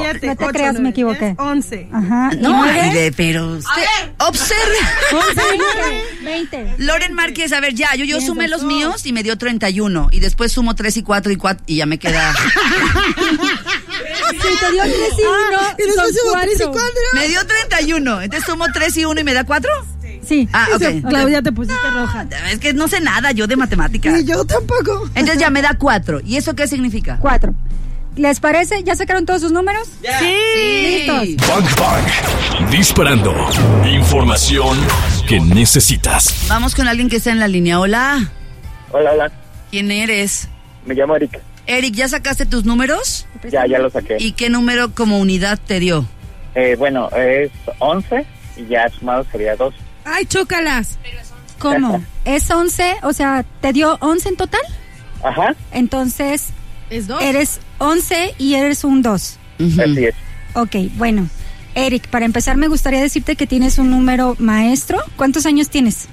7, 0.02 0.28
No 0.28 0.36
te 0.36 0.46
creas, 0.48 0.80
me 0.80 0.90
equivoqué. 0.90 1.36
11. 1.38 1.90
Ajá. 1.92 2.30
¿Y 2.34 2.38
No, 2.38 2.50
nueve? 2.64 2.80
Aide, 2.82 3.12
pero 3.12 3.48
usted 3.48 3.82
observe. 4.20 4.78
20. 6.24 6.64
20. 6.64 6.76
Loren 6.84 7.14
Márquez, 7.14 7.52
a 7.54 7.60
ver, 7.60 7.74
ya, 7.74 7.96
yo, 7.96 8.06
yo 8.06 8.22
sumé 8.22 8.48
los 8.48 8.64
míos 8.64 9.06
y 9.06 9.14
me 9.14 9.24
dio 9.24 9.38
31. 9.38 10.10
Y 10.12 10.20
después 10.20 10.52
sumo 10.52 10.76
3 10.76 10.98
y 10.98 11.04
4 11.04 11.32
y 11.32 11.36
4 11.36 11.64
y 11.68 11.76
ya 11.78 11.86
me 11.86 11.98
queda. 12.00 12.34
Si 14.32 14.38
te 14.38 14.72
dio 14.72 14.84
3 14.84 14.94
y 15.18 15.22
1, 15.22 15.62
y 15.78 15.84
después 15.88 16.16
subo 16.22 16.34
3 16.42 16.60
y 16.60 16.64
4. 16.64 16.82
me 17.14 17.28
dio 17.28 17.40
31. 17.46 18.22
Entonces 18.22 18.50
sumo 18.50 18.66
3 18.74 18.98
y 18.98 19.06
1 19.06 19.22
y 19.22 19.24
me 19.24 19.34
da 19.34 19.44
4. 19.44 19.70
Sí. 20.26 20.48
Ah, 20.54 20.68
ok. 20.76 21.10
Claudia, 21.10 21.42
te 21.42 21.52
pusiste 21.52 21.90
roja. 21.92 22.26
Es 22.52 22.60
que 22.60 22.74
no 22.74 22.88
sé 22.88 23.02
nada 23.02 23.32
yo 23.32 23.48
de 23.48 23.56
matemáticas. 23.56 24.24
yo 24.26 24.46
tampoco. 24.46 25.10
Entonces 25.16 25.40
ya 25.40 25.50
me 25.50 25.62
da 25.62 25.76
4. 25.78 26.22
¿Y 26.26 26.38
eso 26.38 26.56
qué 26.56 26.68
significa? 26.68 27.18
4. 27.22 27.54
¿Les 28.18 28.40
parece? 28.42 28.84
¿Ya 28.84 28.96
sacaron 28.96 29.26
todos 29.26 29.42
sus 29.42 29.52
números? 29.52 29.88
Sí. 30.20 31.06
Listos. 31.08 31.48
Bang 31.48 31.66
Bang. 31.80 32.70
Disparando. 32.70 33.34
Información 33.86 34.78
que 35.28 35.40
necesitas. 35.40 36.46
Vamos 36.50 36.76
con 36.76 36.88
alguien 36.88 37.10
que 37.10 37.18
está 37.18 37.32
en 37.32 37.40
la 37.40 37.48
línea. 37.48 37.80
Hola. 37.80 38.30
Hola, 38.92 39.12
hola. 39.14 39.32
¿Quién 39.70 39.92
eres? 39.92 40.50
Me 40.86 40.94
llamo 40.94 41.16
Erika. 41.16 41.40
Eric, 41.68 41.94
¿ya 41.96 42.08
sacaste 42.10 42.46
tus 42.46 42.66
números? 42.66 43.26
Ya, 43.50 43.66
ya 43.66 43.80
lo 43.80 43.90
saqué. 43.90 44.18
¿Y 44.20 44.34
qué 44.34 44.50
número 44.50 44.94
como 44.94 45.18
unidad 45.20 45.58
te 45.66 45.80
dio? 45.80 46.06
Eh, 46.56 46.76
bueno, 46.78 47.10
es 47.12 47.50
11 47.80 48.26
y 48.58 48.66
ya 48.68 48.90
sumado 48.90 49.26
sería 49.32 49.56
2. 49.56 49.74
Ay, 50.04 50.26
chócalas. 50.26 50.98
¿Cómo? 51.60 52.04
¿Es 52.26 52.50
11? 52.52 52.98
O 53.04 53.14
sea, 53.14 53.46
¿te 53.62 53.72
dio 53.72 53.98
11 54.02 54.30
en 54.30 54.36
total? 54.36 54.62
Ajá, 55.24 55.56
Entonces, 55.72 56.48
Es 56.90 57.08
2. 57.08 57.22
eres 57.24 57.60
11 57.82 58.36
y 58.38 58.54
eres 58.54 58.84
un 58.84 59.02
2. 59.02 59.38
Ujú. 59.60 59.82
así 59.82 60.06
es. 60.06 60.16
Ok, 60.54 60.76
bueno. 60.98 61.28
Eric, 61.74 62.08
para 62.10 62.26
empezar 62.26 62.58
me 62.58 62.68
gustaría 62.68 63.02
decirte 63.02 63.36
que 63.36 63.48
tienes 63.48 63.80
un 63.80 63.90
número 63.90 64.36
maestro. 64.40 65.00
¿Cuántos 65.16 65.46
años 65.46 65.70
tienes? 65.70 66.08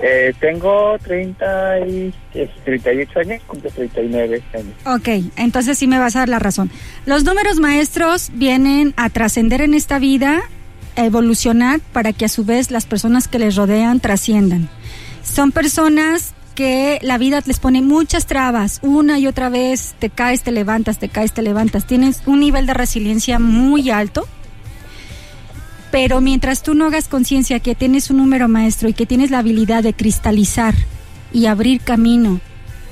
Eh, 0.00 0.32
tengo 0.38 0.96
30 1.02 1.80
y, 1.88 2.14
eh, 2.34 2.48
38 2.64 3.18
años, 3.18 3.42
cumple 3.46 3.70
39 3.70 4.42
años. 4.54 4.74
Ok, 4.84 5.32
entonces 5.36 5.76
sí 5.76 5.88
me 5.88 5.98
vas 5.98 6.14
a 6.14 6.20
dar 6.20 6.28
la 6.28 6.38
razón. 6.38 6.70
Los 7.04 7.24
números 7.24 7.58
maestros 7.58 8.30
vienen 8.34 8.94
a 8.96 9.10
trascender 9.10 9.60
en 9.60 9.74
esta 9.74 9.98
vida, 9.98 10.42
a 10.94 11.04
evolucionar 11.04 11.80
para 11.92 12.12
que 12.12 12.26
a 12.26 12.28
su 12.28 12.44
vez 12.44 12.70
las 12.70 12.86
personas 12.86 13.26
que 13.26 13.40
les 13.40 13.56
rodean 13.56 13.98
trasciendan. 13.98 14.68
Son 15.24 15.50
personas 15.50 16.32
que 16.58 16.98
la 17.02 17.18
vida 17.18 17.40
les 17.46 17.60
pone 17.60 17.82
muchas 17.82 18.26
trabas, 18.26 18.80
una 18.82 19.20
y 19.20 19.28
otra 19.28 19.48
vez 19.48 19.94
te 20.00 20.10
caes, 20.10 20.42
te 20.42 20.50
levantas, 20.50 20.98
te 20.98 21.08
caes, 21.08 21.30
te 21.30 21.40
levantas. 21.40 21.86
Tienes 21.86 22.20
un 22.26 22.40
nivel 22.40 22.66
de 22.66 22.74
resiliencia 22.74 23.38
muy 23.38 23.90
alto. 23.90 24.26
Pero 25.92 26.20
mientras 26.20 26.64
tú 26.64 26.74
no 26.74 26.86
hagas 26.86 27.06
conciencia 27.06 27.60
que 27.60 27.76
tienes 27.76 28.10
un 28.10 28.16
número 28.16 28.48
maestro 28.48 28.88
y 28.88 28.92
que 28.92 29.06
tienes 29.06 29.30
la 29.30 29.38
habilidad 29.38 29.84
de 29.84 29.94
cristalizar 29.94 30.74
y 31.32 31.46
abrir 31.46 31.80
camino 31.80 32.40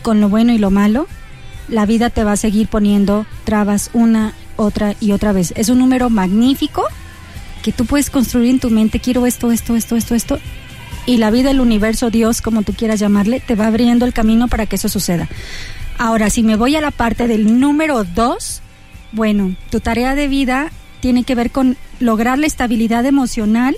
con 0.03 0.21
lo 0.21 0.29
bueno 0.29 0.53
y 0.53 0.59
lo 0.59 0.71
malo, 0.71 1.09
la 1.67 1.87
vida 1.87 2.09
te 2.11 2.23
va 2.23 2.33
a 2.33 2.37
seguir 2.37 2.69
poniendo 2.69 3.27
trabas 3.43 3.91
una, 3.95 4.33
otra 4.55 4.95
y 5.01 5.11
otra 5.11 5.33
vez. 5.33 5.53
Es 5.57 5.71
un 5.71 5.81
número 5.81 6.09
magnífico 6.09 6.85
que 7.65 7.73
tú 7.73 7.85
puedes 7.85 8.11
construir 8.11 8.49
en 8.49 8.61
tu 8.61 8.71
mente, 8.71 9.01
quiero 9.01 9.27
esto, 9.27 9.51
esto, 9.51 9.75
esto, 9.75 9.97
esto, 9.97 10.15
esto, 10.15 10.39
y 11.07 11.19
la 11.19 11.31
vida, 11.31 11.53
el 11.53 11.61
universo, 11.61 12.11
Dios, 12.11 12.43
como 12.43 12.63
tú 12.63 12.75
quieras 12.75 13.01
llamarle, 13.01 13.41
te 13.41 13.55
va 13.55 13.69
abriendo 13.69 14.05
el 14.05 14.13
camino 14.13 14.49
para 14.49 14.67
que 14.67 14.77
eso 14.77 14.89
suceda. 14.89 15.29
Ahora, 15.99 16.29
si 16.29 16.43
me 16.43 16.57
voy 16.57 16.77
a 16.77 16.81
la 16.81 16.91
parte 16.91 17.29
del 17.29 17.59
número 17.59 18.05
dos, 18.05 18.61
bueno, 19.13 19.55
tu 19.71 19.81
tarea 19.81 20.15
de 20.15 20.29
vida 20.29 20.71
tiene 21.01 21.25
que 21.25 21.35
ver 21.35 21.51
con 21.51 21.77
lograr 22.01 22.39
la 22.39 22.47
estabilidad 22.47 23.07
emocional, 23.07 23.77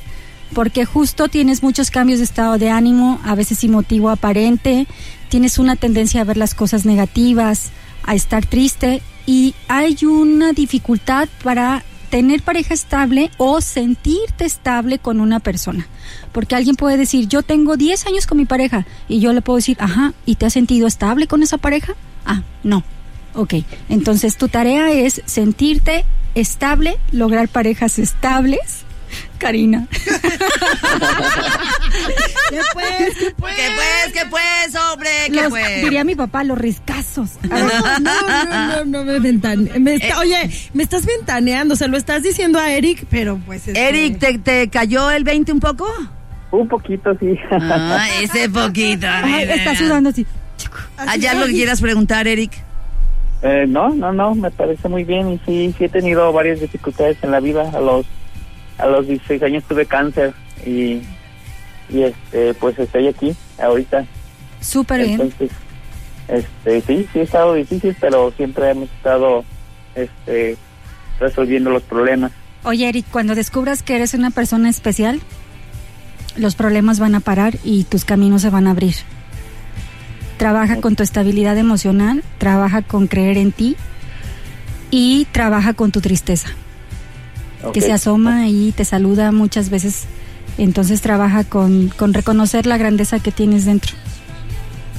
porque 0.55 0.87
justo 0.87 1.29
tienes 1.29 1.63
muchos 1.63 1.91
cambios 1.91 2.19
de 2.19 2.25
estado 2.25 2.57
de 2.59 2.71
ánimo, 2.71 3.21
a 3.25 3.35
veces 3.35 3.59
sin 3.59 3.73
motivo 3.73 4.09
aparente, 4.09 4.87
tienes 5.29 5.59
una 5.59 5.77
tendencia 5.77 6.23
a 6.23 6.25
ver 6.25 6.39
las 6.39 6.55
cosas 6.55 6.87
negativas, 6.87 7.71
a 8.05 8.15
estar 8.15 8.47
triste 8.47 9.03
y 9.27 9.55
hay 9.69 9.99
una 10.07 10.55
dificultad 10.55 11.29
para 11.45 11.85
tener 12.11 12.43
pareja 12.43 12.75
estable 12.75 13.31
o 13.37 13.61
sentirte 13.61 14.45
estable 14.45 14.99
con 14.99 15.21
una 15.21 15.41
persona. 15.41 15.87
Porque 16.33 16.55
alguien 16.55 16.77
puede 16.77 16.97
decir, 16.97 17.29
yo 17.29 17.43
tengo 17.43 17.77
10 17.77 18.07
años 18.07 18.27
con 18.27 18.39
mi 18.39 18.45
pareja 18.45 18.87
y 19.09 19.21
yo 19.21 19.33
le 19.33 19.43
puedo 19.43 19.57
decir, 19.57 19.77
ajá, 19.81 20.13
¿y 20.27 20.37
te 20.37 20.47
has 20.47 20.53
sentido 20.53 20.87
estable 20.87 21.27
con 21.27 21.43
esa 21.43 21.59
pareja? 21.59 21.95
Ah, 22.25 22.43
no. 22.63 22.85
Ok, 23.35 23.55
entonces 23.89 24.37
tu 24.37 24.49
tarea 24.49 24.91
es 24.91 25.23
sentirte 25.27 26.05
estable, 26.35 26.99
lograr 27.13 27.49
parejas 27.49 27.99
estables. 27.99 28.85
Karina. 29.39 29.87
¿Qué 32.51 32.61
pues? 32.73 33.15
¿Qué 33.19 33.35
pues? 33.39 33.55
¿Qué 33.57 33.71
pues? 33.77 34.13
¿Qué 34.13 34.21
pues, 34.31 34.75
hombre? 34.91 35.09
¿Qué 35.27 35.33
Los- 35.35 35.49
pues? 35.51 35.83
diría 35.83 36.05
mi 36.05 36.15
papá, 36.15 36.45
los 36.45 36.59
riscazos. 36.59 37.31
Ver, 37.43 37.51
No, 37.51 37.99
no, 38.01 38.85
no, 38.85 38.85
no 38.85 39.05
me 39.05 39.19
ventane- 39.21 39.79
me 39.79 39.95
está- 39.95 40.19
Oye, 40.21 40.51
me 40.75 40.83
estás 40.83 41.07
ventaneando, 41.07 41.77
se 41.77 41.89
lo 41.89 41.97
estás 41.97 42.23
diciendo 42.23 42.59
a 42.59 42.73
Eric, 42.73 43.07
pero 43.11 43.39
pues. 43.47 43.67
este, 43.69 43.89
Eric, 43.89 44.19
¿te, 44.19 44.39
te 44.39 44.69
cayó 44.69 45.11
el 45.11 45.25
20 45.25 45.53
un 45.53 45.61
poco? 45.61 45.87
Un 46.51 46.67
poquito, 46.69 47.15
sí. 47.21 47.35
Ah, 47.51 48.09
ese 48.21 48.49
poquito. 48.49 49.07
ay, 49.11 49.45
está 49.51 49.75
sudando 49.77 50.11
así. 50.11 50.27
Allá 50.97 51.35
lo 51.35 51.47
que 51.47 51.53
quieras 51.53 51.81
preguntar, 51.81 52.27
Eric. 52.27 52.53
Eh, 53.43 53.67
no, 53.69 53.91
no, 53.91 54.13
no, 54.13 54.35
me 54.35 54.51
parece 54.51 54.89
muy 54.89 55.05
bien 55.05 55.29
y 55.35 55.41
sí, 55.47 55.73
sí 55.79 55.85
he 55.85 55.89
tenido 55.89 56.33
varias 56.33 56.59
dificultades 56.61 57.17
en 57.23 57.31
la 57.31 57.39
vida. 57.41 57.71
A 57.73 57.81
los 57.81 58.05
a 58.79 58.87
los 58.87 59.07
16 59.07 59.43
años 59.43 59.65
tuve 59.69 59.87
cáncer 59.87 60.33
y, 60.65 61.03
y 61.91 62.03
este, 62.03 62.55
pues 62.55 62.79
estoy 62.79 63.09
aquí 63.09 63.35
ahorita. 63.59 64.07
Súper 64.61 65.05
bien. 65.05 65.21
Entonces, 65.21 65.51
este, 66.29 66.81
sí, 66.83 67.09
sí 67.13 67.21
ha 67.21 67.23
estado 67.23 67.55
difícil, 67.55 67.97
pero 68.01 68.33
siempre 68.37 68.71
hemos 68.71 68.91
estado 68.91 69.45
este, 69.95 70.57
resolviendo 71.19 71.71
los 71.71 71.83
problemas. 71.83 72.33
Oye, 72.65 72.89
Eric, 72.89 73.07
cuando 73.11 73.35
descubras 73.35 73.83
que 73.83 73.97
eres 73.97 74.15
una 74.15 74.31
persona 74.31 74.69
especial, 74.69 75.21
los 76.37 76.55
problemas 76.55 76.99
van 76.99 77.15
a 77.15 77.21
parar 77.21 77.55
y 77.65 77.85
tus 77.85 78.05
caminos 78.05 78.43
se 78.43 78.51
van 78.51 78.67
a 78.67 78.71
abrir. 78.71 78.95
Trabaja 80.37 80.81
con 80.81 80.95
tu 80.95 81.03
estabilidad 81.03 81.59
emocional, 81.59 82.23
trabaja 82.39 82.83
con 82.83 83.09
creer 83.09 83.39
en 83.39 83.53
ti 83.53 83.77
y 84.91 85.27
trabaja 85.33 85.75
con 85.75 85.91
tu 85.91 86.01
tristeza, 86.01 86.49
que 87.61 87.81
Ok. 87.81 87.81
se 87.81 87.93
asoma 87.93 88.49
y 88.49 88.73
te 88.73 88.85
saluda 88.85 89.33
muchas 89.33 89.71
veces. 89.71 90.05
Entonces 90.59 91.01
trabaja 91.01 91.45
con, 91.45 91.89
con 91.89 92.13
reconocer 92.15 92.67
la 92.67 92.79
grandeza 92.79 93.21
que 93.21 93.31
tienes 93.31 93.65
dentro. 93.65 93.93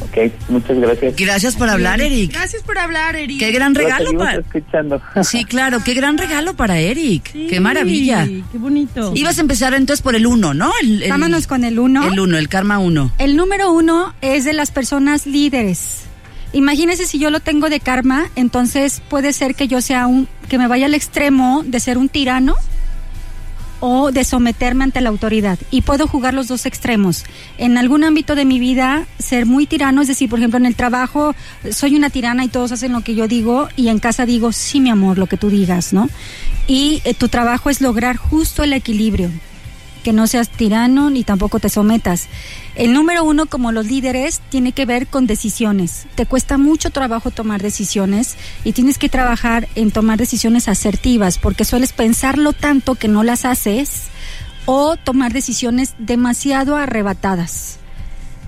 Ok, 0.01 0.31
muchas 0.47 0.77
gracias. 0.79 1.15
Gracias 1.17 1.55
por 1.57 1.69
hablar, 1.69 1.99
Eric. 1.99 2.31
Gracias 2.31 2.63
por 2.63 2.77
hablar, 2.77 3.17
Eric. 3.17 3.37
Qué 3.37 3.51
gran 3.51 3.73
Lo 3.73 3.81
regalo 3.81 4.17
para... 4.17 4.39
escuchando. 4.39 5.01
Sí, 5.23 5.43
claro, 5.43 5.79
qué 5.83 5.93
gran 5.93 6.17
regalo 6.17 6.55
para 6.55 6.79
Eric. 6.79 7.29
Sí, 7.33 7.47
Qué 7.49 7.59
maravilla. 7.59 8.25
Qué 8.25 8.57
bonito. 8.57 9.11
Ibas 9.13 9.37
a 9.37 9.41
empezar 9.41 9.73
entonces 9.73 10.01
por 10.01 10.15
el 10.15 10.25
1, 10.25 10.53
¿no? 10.53 10.71
El, 10.81 11.03
el- 11.03 11.09
Vámonos 11.09 11.47
con 11.47 11.65
el 11.65 11.77
uno. 11.79 12.07
El 12.09 12.17
1, 12.19 12.37
el 12.37 12.47
karma 12.47 12.79
1. 12.79 13.11
El 13.17 13.35
número 13.35 13.73
uno 13.73 14.13
es 14.21 14.45
de 14.45 14.53
las 14.53 14.71
personas 14.71 15.27
líderes. 15.27 16.03
Imagínese 16.51 17.05
si 17.05 17.19
yo 17.19 17.29
lo 17.29 17.39
tengo 17.39 17.69
de 17.69 17.79
karma, 17.79 18.29
entonces 18.35 19.01
puede 19.07 19.33
ser 19.33 19.55
que 19.55 19.67
yo 19.67 19.81
sea 19.81 20.07
un, 20.07 20.27
que 20.47 20.57
me 20.57 20.67
vaya 20.67 20.87
al 20.87 20.95
extremo 20.95 21.63
de 21.65 21.79
ser 21.79 21.97
un 21.97 22.09
tirano 22.09 22.55
o 23.81 24.11
de 24.11 24.23
someterme 24.23 24.83
ante 24.83 24.99
la 24.99 25.09
autoridad. 25.09 25.59
Y 25.71 25.81
puedo 25.81 26.07
jugar 26.07 26.33
los 26.33 26.47
dos 26.47 26.65
extremos. 26.65 27.23
En 27.57 27.77
algún 27.77 28.03
ámbito 28.03 28.35
de 28.35 28.45
mi 28.45 28.59
vida, 28.59 29.05
ser 29.19 29.45
muy 29.45 29.67
tirano, 29.67 30.01
es 30.01 30.07
decir, 30.07 30.29
por 30.29 30.39
ejemplo, 30.39 30.57
en 30.57 30.65
el 30.65 30.75
trabajo 30.75 31.35
soy 31.71 31.95
una 31.95 32.09
tirana 32.09 32.43
y 32.43 32.49
todos 32.49 32.71
hacen 32.71 32.91
lo 32.91 33.01
que 33.01 33.15
yo 33.15 33.27
digo 33.27 33.69
y 33.75 33.89
en 33.89 33.99
casa 33.99 34.25
digo, 34.25 34.51
sí, 34.51 34.79
mi 34.79 34.89
amor, 34.89 35.17
lo 35.17 35.27
que 35.27 35.37
tú 35.37 35.49
digas, 35.49 35.93
¿no? 35.93 36.09
Y 36.67 37.01
eh, 37.05 37.13
tu 37.13 37.29
trabajo 37.29 37.69
es 37.69 37.79
lograr 37.79 38.17
justo 38.17 38.63
el 38.63 38.73
equilibrio 38.73 39.29
que 40.09 40.13
no 40.13 40.25
seas 40.25 40.49
tirano 40.49 41.11
ni 41.11 41.23
tampoco 41.23 41.59
te 41.59 41.69
sometas. 41.69 42.29
El 42.73 42.93
número 42.93 43.23
uno, 43.23 43.45
como 43.45 43.71
los 43.71 43.85
líderes, 43.85 44.41
tiene 44.49 44.71
que 44.71 44.87
ver 44.87 45.05
con 45.05 45.27
decisiones. 45.27 46.07
Te 46.15 46.25
cuesta 46.25 46.57
mucho 46.57 46.89
trabajo 46.89 47.29
tomar 47.29 47.61
decisiones 47.61 48.35
y 48.63 48.71
tienes 48.71 48.97
que 48.97 49.07
trabajar 49.07 49.67
en 49.75 49.91
tomar 49.91 50.17
decisiones 50.17 50.67
asertivas 50.67 51.37
porque 51.37 51.63
sueles 51.63 51.93
pensarlo 51.93 52.53
tanto 52.53 52.95
que 52.95 53.07
no 53.07 53.21
las 53.21 53.45
haces 53.45 54.05
o 54.65 54.97
tomar 54.97 55.31
decisiones 55.31 55.93
demasiado 55.99 56.75
arrebatadas. 56.75 57.77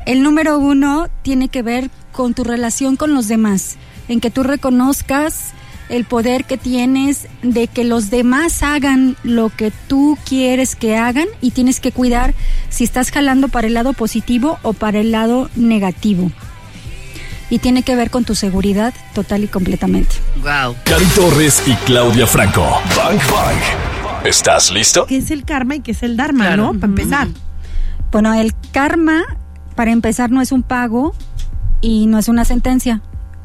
El 0.08 0.24
número 0.24 0.58
uno 0.58 1.10
tiene 1.22 1.48
que 1.48 1.62
ver 1.62 1.92
con 2.12 2.34
tu 2.34 2.44
relación 2.44 2.96
con 2.96 3.14
los 3.14 3.28
demás, 3.28 3.76
en 4.08 4.20
que 4.20 4.32
tú 4.32 4.42
reconozcas 4.42 5.54
el 5.92 6.06
poder 6.06 6.46
que 6.46 6.58
tienes 6.58 7.28
de 7.44 7.68
que 7.68 7.84
los 7.84 8.10
demás 8.10 8.64
hagan 8.64 9.16
lo 9.24 9.50
que 9.50 9.72
tú 9.88 10.18
quieres 10.28 10.76
que 10.76 10.96
hagan 10.98 11.28
y 11.42 11.52
tienes 11.52 11.80
que 11.80 11.92
cuidar 11.92 12.34
si 12.70 12.84
estás 12.84 13.12
jalando 13.12 13.48
para 13.50 13.68
el 13.68 13.74
lado 13.74 13.94
positivo 13.94 14.58
o 14.64 14.74
para 14.74 15.00
el 15.00 15.12
lado 15.12 15.50
negativo. 15.56 16.32
Y 17.50 17.60
tiene 17.60 17.84
que 17.84 17.96
ver 17.98 18.10
con 18.10 18.24
tu 18.24 18.34
seguridad 18.34 18.94
total 19.14 19.44
y 19.44 19.48
completamente. 19.48 20.16
Wow. 20.38 20.76
Cari 20.86 21.06
Torres 21.08 21.62
y 21.68 21.74
Claudia 21.86 22.26
Franco. 22.26 22.62
Bang 22.96 23.20
Bang. 23.30 24.26
¿Estás 24.26 24.72
listo? 24.72 25.06
¿Qué 25.06 25.18
es 25.18 25.32
el 25.32 25.44
karma 25.44 25.76
y 25.76 25.80
qué 25.82 25.92
es 25.92 26.02
el 26.04 26.16
dharma, 26.16 26.46
Claro. 26.46 26.72
no? 26.74 26.80
Para 26.80 26.92
empezar. 26.92 27.28
Bueno, 28.12 28.34
el 28.34 28.54
karma, 28.72 29.24
para 29.76 29.92
empezar, 29.92 30.32
no 30.32 30.42
es 30.42 30.52
un 30.54 30.64
pago 30.64 31.14
y 31.82 32.06
no 32.08 32.18
es 32.20 32.30
una 32.30 32.46
sentencia. 32.46 33.02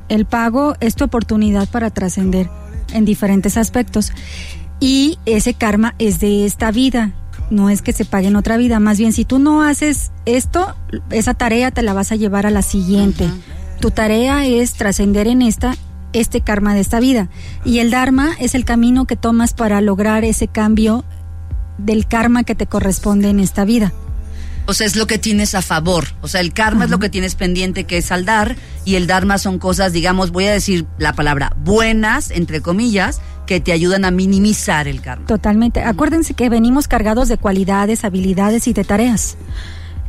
El 0.08 0.26
pago 0.26 0.75
es 0.80 0.94
tu 0.94 1.04
oportunidad 1.04 1.68
para 1.68 1.90
trascender 1.90 2.48
en 2.92 3.04
diferentes 3.04 3.56
aspectos. 3.56 4.12
Y 4.80 5.18
ese 5.26 5.54
karma 5.54 5.94
es 5.98 6.20
de 6.20 6.44
esta 6.44 6.70
vida, 6.70 7.12
no 7.50 7.70
es 7.70 7.82
que 7.82 7.92
se 7.92 8.04
pague 8.04 8.28
en 8.28 8.36
otra 8.36 8.56
vida. 8.56 8.80
Más 8.80 8.98
bien, 8.98 9.12
si 9.12 9.25
tú 9.25 9.38
no 9.38 9.62
haces 9.62 10.12
esto, 10.25 10.75
esa 11.10 11.34
tarea 11.34 11.70
te 11.70 11.82
la 11.82 11.92
vas 11.92 12.12
a 12.12 12.16
llevar 12.16 12.46
a 12.46 12.50
la 12.50 12.62
siguiente. 12.62 13.28
Tu 13.80 13.90
tarea 13.90 14.46
es 14.46 14.75
trascender 14.75 15.28
en 15.28 15.42
esta 15.42 15.75
este 16.12 16.40
karma 16.40 16.75
de 16.75 16.80
esta 16.80 17.00
vida. 17.00 17.28
Y 17.64 17.80
el 17.80 17.90
dharma 17.90 18.30
es 18.40 18.54
el 18.54 18.64
camino 18.64 19.04
que 19.04 19.16
tomas 19.16 19.52
para 19.52 19.80
lograr 19.80 20.25
ese 20.25 20.48
cambio 20.48 21.04
del 21.78 22.06
karma 22.06 22.44
que 22.44 22.54
te 22.54 22.66
corresponde 22.66 23.28
en 23.28 23.40
esta 23.40 23.64
vida. 23.64 23.92
O 24.66 24.75
sea, 24.75 24.87
es 24.87 24.96
lo 24.96 25.06
que 25.06 25.18
tienes 25.18 25.54
a 25.54 25.62
favor. 25.62 26.08
O 26.23 26.28
sea, 26.28 26.40
el 26.40 26.52
karma 26.52 26.85
es 26.85 26.90
lo 26.90 26.99
que 26.99 27.08
tienes 27.08 27.35
pendiente 27.35 27.85
que 27.85 27.99
es 27.99 28.06
saldar 28.06 28.56
y 28.85 28.96
el 28.96 29.06
dharma 29.06 29.38
son 29.38 29.58
cosas, 29.58 29.92
digamos, 29.92 30.32
voy 30.32 30.46
a 30.46 30.52
decir 30.52 30.87
la 30.99 31.12
palabra 31.12 31.54
buenas, 31.58 32.30
entre 32.30 32.61
comillas, 32.61 33.20
que 33.46 33.61
te 33.61 33.73
ayudan 33.73 34.04
a 34.04 34.11
minimizar 34.11 34.88
el 34.88 35.00
karma. 35.00 35.26
Totalmente. 35.26 35.82
Acuérdense 35.82 36.35
que 36.35 36.49
venimos 36.49 36.88
cargados 36.88 37.28
de 37.28 37.38
cualidades, 37.38 38.04
habilidades 38.04 38.66
y 38.66 38.73
de 38.73 38.85
tareas. 38.85 39.37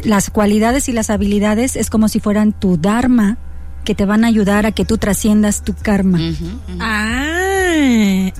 Las 0.01 0.29
cualidades 0.29 0.89
y 0.89 0.91
las 0.91 1.09
habilidades 1.09 1.75
es 1.75 1.89
como 1.89 2.07
si 2.07 2.19
fueran 2.19 2.51
tu 2.51 2.77
dharma 2.77 3.37
que 3.83 3.95
te 3.95 4.05
van 4.05 4.25
a 4.25 4.27
ayudar 4.27 4.65
a 4.65 4.73
que 4.73 4.85
tú 4.85 4.97
trasciendas 4.97 5.63
tu 5.63 5.73
karma. 5.73 6.19
Ah, 6.79 7.56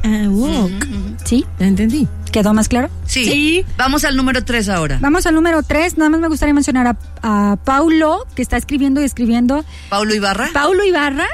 ah, 0.04 0.28
wok. 0.30 0.72
¿Sí? 1.26 1.46
Ya 1.60 1.68
entendí. 1.68 2.08
¿Quedó 2.32 2.54
más 2.54 2.68
claro? 2.68 2.90
Sí. 3.06 3.26
Sí. 3.26 3.66
Vamos 3.78 4.04
al 4.04 4.16
número 4.16 4.44
3 4.44 4.70
ahora. 4.70 4.98
Vamos 5.02 5.26
al 5.26 5.34
número 5.36 5.64
tres. 5.64 5.98
Nada 5.98 6.10
más 6.10 6.20
me 6.20 6.28
gustaría 6.28 6.54
mencionar 6.54 6.88
a, 6.88 6.98
a 7.52 7.56
Paulo, 7.58 8.26
que 8.36 8.42
está 8.42 8.58
escribiendo 8.58 9.02
y 9.02 9.06
escribiendo. 9.06 9.64
Paulo 9.90 10.14
Ibarra. 10.14 10.50
¿Paulo 10.54 10.84
Ibarra? 10.84 11.28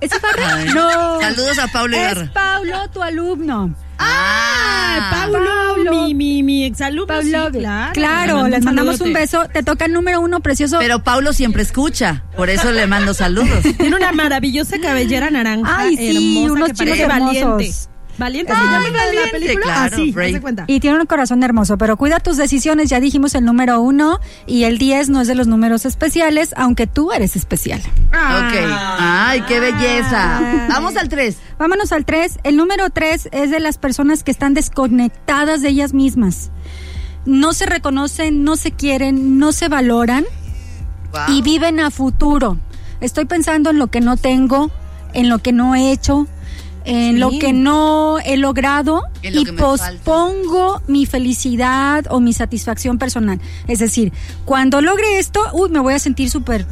¿Es 0.00 0.10
Ibarra? 0.14 0.64
No. 0.74 1.20
Saludos 1.20 1.58
a 1.58 1.68
Paulo 1.68 1.96
Es 1.96 2.02
Ibarra. 2.02 2.32
Paulo, 2.32 2.90
tu 2.90 3.02
alumno. 3.02 3.74
Ah, 3.98 5.08
Paulo, 5.10 5.38
Paulo. 5.44 5.90
mi, 5.92 6.14
mi, 6.14 6.42
mi 6.42 6.64
exalumno. 6.64 7.06
Paulo. 7.06 7.46
sí, 7.52 7.58
claro. 7.58 7.92
claro, 7.92 8.44
Le 8.44 8.50
les 8.50 8.64
mandamos 8.64 9.00
un 9.00 9.12
beso. 9.12 9.46
Te 9.52 9.62
toca 9.62 9.84
el 9.86 9.92
número 9.92 10.20
uno, 10.20 10.40
precioso. 10.40 10.78
Pero 10.78 11.02
Paulo 11.02 11.32
siempre 11.32 11.62
escucha, 11.62 12.24
por 12.36 12.50
eso 12.50 12.72
le 12.72 12.86
mando 12.86 13.14
saludos. 13.14 13.62
Tiene 13.78 13.96
una 13.96 14.12
maravillosa 14.12 14.78
cabellera 14.80 15.30
naranja. 15.30 15.76
Ay, 15.78 15.96
sí, 15.96 16.38
hermosa, 16.44 16.52
unos 16.52 16.68
que 16.68 16.74
chinos 16.74 17.08
valiente. 17.08 17.38
hermosos. 17.40 17.88
Valiente 18.18 18.52
se 18.54 18.58
llama 18.58 18.80
la 18.80 18.90
Valiente, 19.04 19.30
película. 19.32 19.64
claro, 19.64 19.96
Así, 19.96 20.40
cuenta. 20.40 20.64
Y 20.66 20.80
tiene 20.80 20.98
un 20.98 21.06
corazón 21.06 21.42
hermoso, 21.42 21.76
pero 21.76 21.96
cuida 21.96 22.18
tus 22.20 22.36
decisiones. 22.36 22.88
Ya 22.88 22.98
dijimos 23.00 23.34
el 23.34 23.44
número 23.44 23.80
uno 23.80 24.20
y 24.46 24.64
el 24.64 24.78
10 24.78 25.10
no 25.10 25.20
es 25.20 25.28
de 25.28 25.34
los 25.34 25.46
números 25.46 25.84
especiales, 25.84 26.54
aunque 26.56 26.86
tú 26.86 27.12
eres 27.12 27.36
especial. 27.36 27.82
Ah. 28.12 28.48
Ok. 28.48 28.58
Ay, 28.98 29.40
qué 29.48 29.60
belleza. 29.60 30.40
Vamos 30.70 30.96
al 30.96 31.08
3. 31.08 31.36
Vámonos 31.58 31.92
al 31.92 32.04
3. 32.04 32.38
El 32.44 32.56
número 32.56 32.88
3 32.90 33.28
es 33.32 33.50
de 33.50 33.60
las 33.60 33.76
personas 33.78 34.22
que 34.24 34.30
están 34.30 34.54
desconectadas 34.54 35.60
de 35.62 35.68
ellas 35.68 35.92
mismas. 35.92 36.50
no 37.26 37.52
se 37.52 37.66
reconocen, 37.66 38.44
no 38.44 38.54
se 38.56 38.70
quieren, 38.70 39.38
no 39.38 39.50
se 39.52 39.68
valoran 39.68 40.24
y 41.28 41.42
viven 41.42 41.80
a 41.80 41.90
futuro. 41.90 42.58
Estoy 43.00 43.24
pensando 43.24 43.70
en 43.70 43.78
lo 43.78 43.88
que 43.88 44.00
no 44.00 44.16
tengo, 44.16 44.70
en 45.12 45.28
lo 45.28 45.38
que 45.40 45.52
no 45.52 45.74
he 45.74 45.90
hecho, 45.90 46.26
en 46.86 47.20
lo 47.20 47.30
que 47.30 47.52
no 47.52 48.18
he 48.20 48.36
logrado 48.36 49.02
y 49.22 49.44
pospongo 49.52 50.80
mi 50.86 51.04
felicidad 51.04 52.06
o 52.10 52.20
mi 52.20 52.32
satisfacción 52.32 52.96
personal. 52.98 53.40
Es 53.66 53.80
decir, 53.80 54.12
cuando 54.44 54.80
logre 54.80 55.18
esto, 55.18 55.40
uy, 55.52 55.68
me 55.68 55.80
voy 55.80 55.94
a 55.94 55.98
sentir 55.98 56.30
súper 56.30 56.64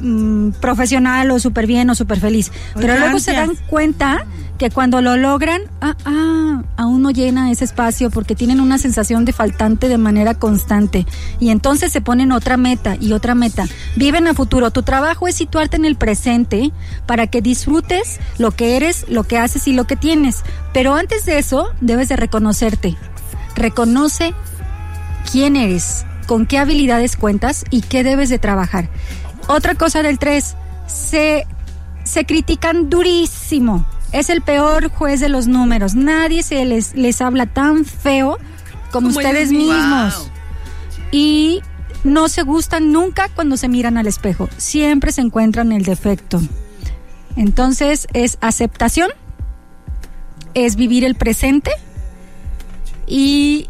mm, 0.00 0.50
profesional 0.60 1.30
o 1.32 1.40
súper 1.40 1.66
bien 1.66 1.90
o 1.90 1.94
súper 1.96 2.20
feliz. 2.20 2.52
Pero 2.74 2.96
luego 2.98 3.18
se 3.18 3.32
dan 3.32 3.56
cuenta 3.68 4.24
que 4.58 4.70
cuando 4.70 5.00
lo 5.00 5.16
logran, 5.16 5.62
ah, 5.80 5.96
ah, 6.04 6.62
aún 6.76 7.00
no 7.00 7.10
llena 7.10 7.50
ese 7.50 7.64
espacio 7.64 8.10
porque 8.10 8.34
tienen 8.34 8.60
una 8.60 8.76
sensación 8.76 9.24
de 9.24 9.32
faltante 9.32 9.88
de 9.88 9.98
manera 9.98 10.34
constante. 10.34 11.06
Y 11.38 11.50
entonces 11.50 11.92
se 11.92 12.00
ponen 12.00 12.32
otra 12.32 12.56
meta 12.56 12.96
y 13.00 13.12
otra 13.12 13.34
meta. 13.34 13.66
Viven 13.96 14.26
a 14.26 14.34
futuro. 14.34 14.70
Tu 14.70 14.82
trabajo 14.82 15.28
es 15.28 15.36
situarte 15.36 15.76
en 15.76 15.84
el 15.84 15.96
presente 15.96 16.72
para 17.06 17.28
que 17.28 17.40
disfrutes 17.40 18.18
lo 18.36 18.50
que 18.50 18.76
eres, 18.76 19.06
lo 19.08 19.24
que 19.24 19.38
haces 19.38 19.68
y 19.68 19.72
lo 19.72 19.84
que 19.84 19.96
tienes. 19.96 20.42
Pero 20.74 20.94
antes 20.94 21.24
de 21.24 21.38
eso, 21.38 21.68
debes 21.80 22.08
de 22.08 22.16
reconocerte. 22.16 22.96
Reconoce 23.54 24.34
quién 25.30 25.56
eres, 25.56 26.04
con 26.26 26.46
qué 26.46 26.58
habilidades 26.58 27.16
cuentas 27.16 27.64
y 27.70 27.82
qué 27.82 28.02
debes 28.02 28.28
de 28.28 28.40
trabajar. 28.40 28.90
Otra 29.46 29.76
cosa 29.76 30.02
del 30.02 30.18
3, 30.18 30.56
se, 30.86 31.46
se 32.04 32.26
critican 32.26 32.90
durísimo 32.90 33.86
es 34.12 34.30
el 34.30 34.42
peor 34.42 34.90
juez 34.90 35.20
de 35.20 35.28
los 35.28 35.46
números. 35.46 35.94
Nadie 35.94 36.42
se 36.42 36.64
les, 36.64 36.94
les 36.94 37.20
habla 37.20 37.46
tan 37.46 37.84
feo 37.84 38.38
como, 38.90 39.08
ustedes 39.08 39.50
mismos. 39.50 40.30
Y 41.12 41.60
no 42.04 42.28
se 42.28 42.42
gustan 42.42 42.92
nunca 42.92 43.28
cuando 43.34 43.56
se 43.56 43.68
miran 43.68 43.98
al 43.98 44.06
espejo. 44.06 44.48
Siempre 44.56 45.12
se 45.12 45.20
encuentran 45.20 45.72
el 45.72 45.84
defecto. 45.84 46.40
Entonces 47.36 48.08
es 48.14 48.38
aceptación, 48.40 49.10
es 50.54 50.76
vivir 50.76 51.04
el 51.04 51.14
presente 51.14 51.70
y 53.06 53.68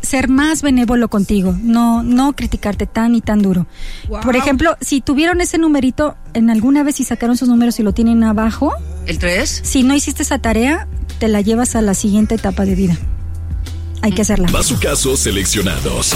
ser 0.00 0.28
más 0.28 0.62
benévolo 0.62 1.08
contigo, 1.08 1.56
no, 1.60 2.02
no 2.02 2.34
criticarte 2.34 2.86
tan 2.86 3.14
y 3.14 3.20
tan 3.20 3.42
duro. 3.42 3.66
Por 4.22 4.36
ejemplo, 4.36 4.76
si 4.80 5.00
tuvieron 5.00 5.40
ese 5.40 5.58
numerito 5.58 6.16
en 6.34 6.50
alguna 6.50 6.82
vez 6.82 7.00
y 7.00 7.04
sacaron 7.04 7.36
sus 7.36 7.48
números 7.48 7.78
y 7.80 7.82
lo 7.82 7.92
tienen 7.92 8.22
abajo. 8.22 8.72
¿El 9.06 9.18
3? 9.18 9.60
Si 9.62 9.82
no 9.82 9.94
hiciste 9.94 10.22
esa 10.22 10.38
tarea, 10.38 10.88
te 11.18 11.28
la 11.28 11.40
llevas 11.40 11.76
a 11.76 11.82
la 11.82 11.94
siguiente 11.94 12.34
etapa 12.34 12.64
de 12.64 12.74
vida. 12.74 12.96
Hay 14.02 14.12
que 14.12 14.22
hacerla. 14.22 14.48
Va 14.54 14.62
su 14.62 14.78
caso 14.78 15.16
seleccionados. 15.16 16.14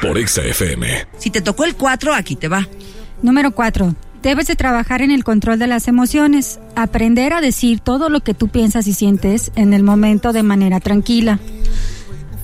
por 0.00 0.28
XFM. 0.28 1.06
Si 1.18 1.30
te 1.30 1.40
tocó 1.40 1.64
el 1.64 1.74
4, 1.74 2.14
aquí 2.14 2.36
te 2.36 2.48
va. 2.48 2.68
Número 3.22 3.52
4. 3.52 3.94
Debes 4.22 4.48
de 4.48 4.56
trabajar 4.56 5.02
en 5.02 5.10
el 5.10 5.22
control 5.22 5.58
de 5.58 5.68
las 5.68 5.86
emociones, 5.86 6.58
aprender 6.74 7.32
a 7.32 7.40
decir 7.40 7.80
todo 7.80 8.08
lo 8.08 8.20
que 8.20 8.34
tú 8.34 8.48
piensas 8.48 8.86
y 8.86 8.92
sientes 8.92 9.52
en 9.54 9.72
el 9.74 9.82
momento 9.82 10.32
de 10.32 10.42
manera 10.42 10.80
tranquila 10.80 11.38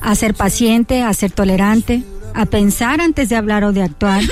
a 0.01 0.15
ser 0.15 0.35
paciente, 0.35 1.03
a 1.03 1.13
ser 1.15 1.33
tolerante, 1.33 2.05
a 2.35 2.47
pensar 2.47 3.01
antes 3.01 3.29
de 3.31 3.37
hablar 3.37 3.65
o 3.65 3.73
de 3.73 3.83
actuar, 3.83 4.23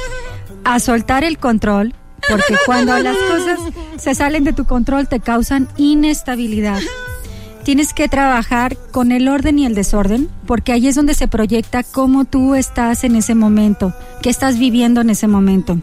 a 0.64 0.78
soltar 0.78 1.24
el 1.24 1.38
control, 1.38 1.92
porque 2.28 2.56
cuando 2.66 2.98
las 2.98 3.16
cosas 3.16 3.58
se 3.96 4.14
salen 4.14 4.44
de 4.44 4.52
tu 4.52 4.64
control 4.64 5.08
te 5.08 5.20
causan 5.20 5.68
inestabilidad. 5.76 6.80
Tienes 7.64 7.92
que 7.92 8.08
trabajar 8.08 8.76
con 8.92 9.12
el 9.12 9.28
orden 9.28 9.58
y 9.58 9.66
el 9.66 9.74
desorden, 9.74 10.28
porque 10.46 10.72
ahí 10.72 10.88
es 10.88 10.94
donde 10.94 11.12
se 11.14 11.28
proyecta 11.28 11.82
cómo 11.82 12.24
tú 12.24 12.54
estás 12.54 13.04
en 13.04 13.14
ese 13.14 13.34
momento, 13.34 13.92
qué 14.22 14.30
estás 14.30 14.58
viviendo 14.58 15.02
en 15.02 15.10
ese 15.10 15.28
momento. 15.28 15.78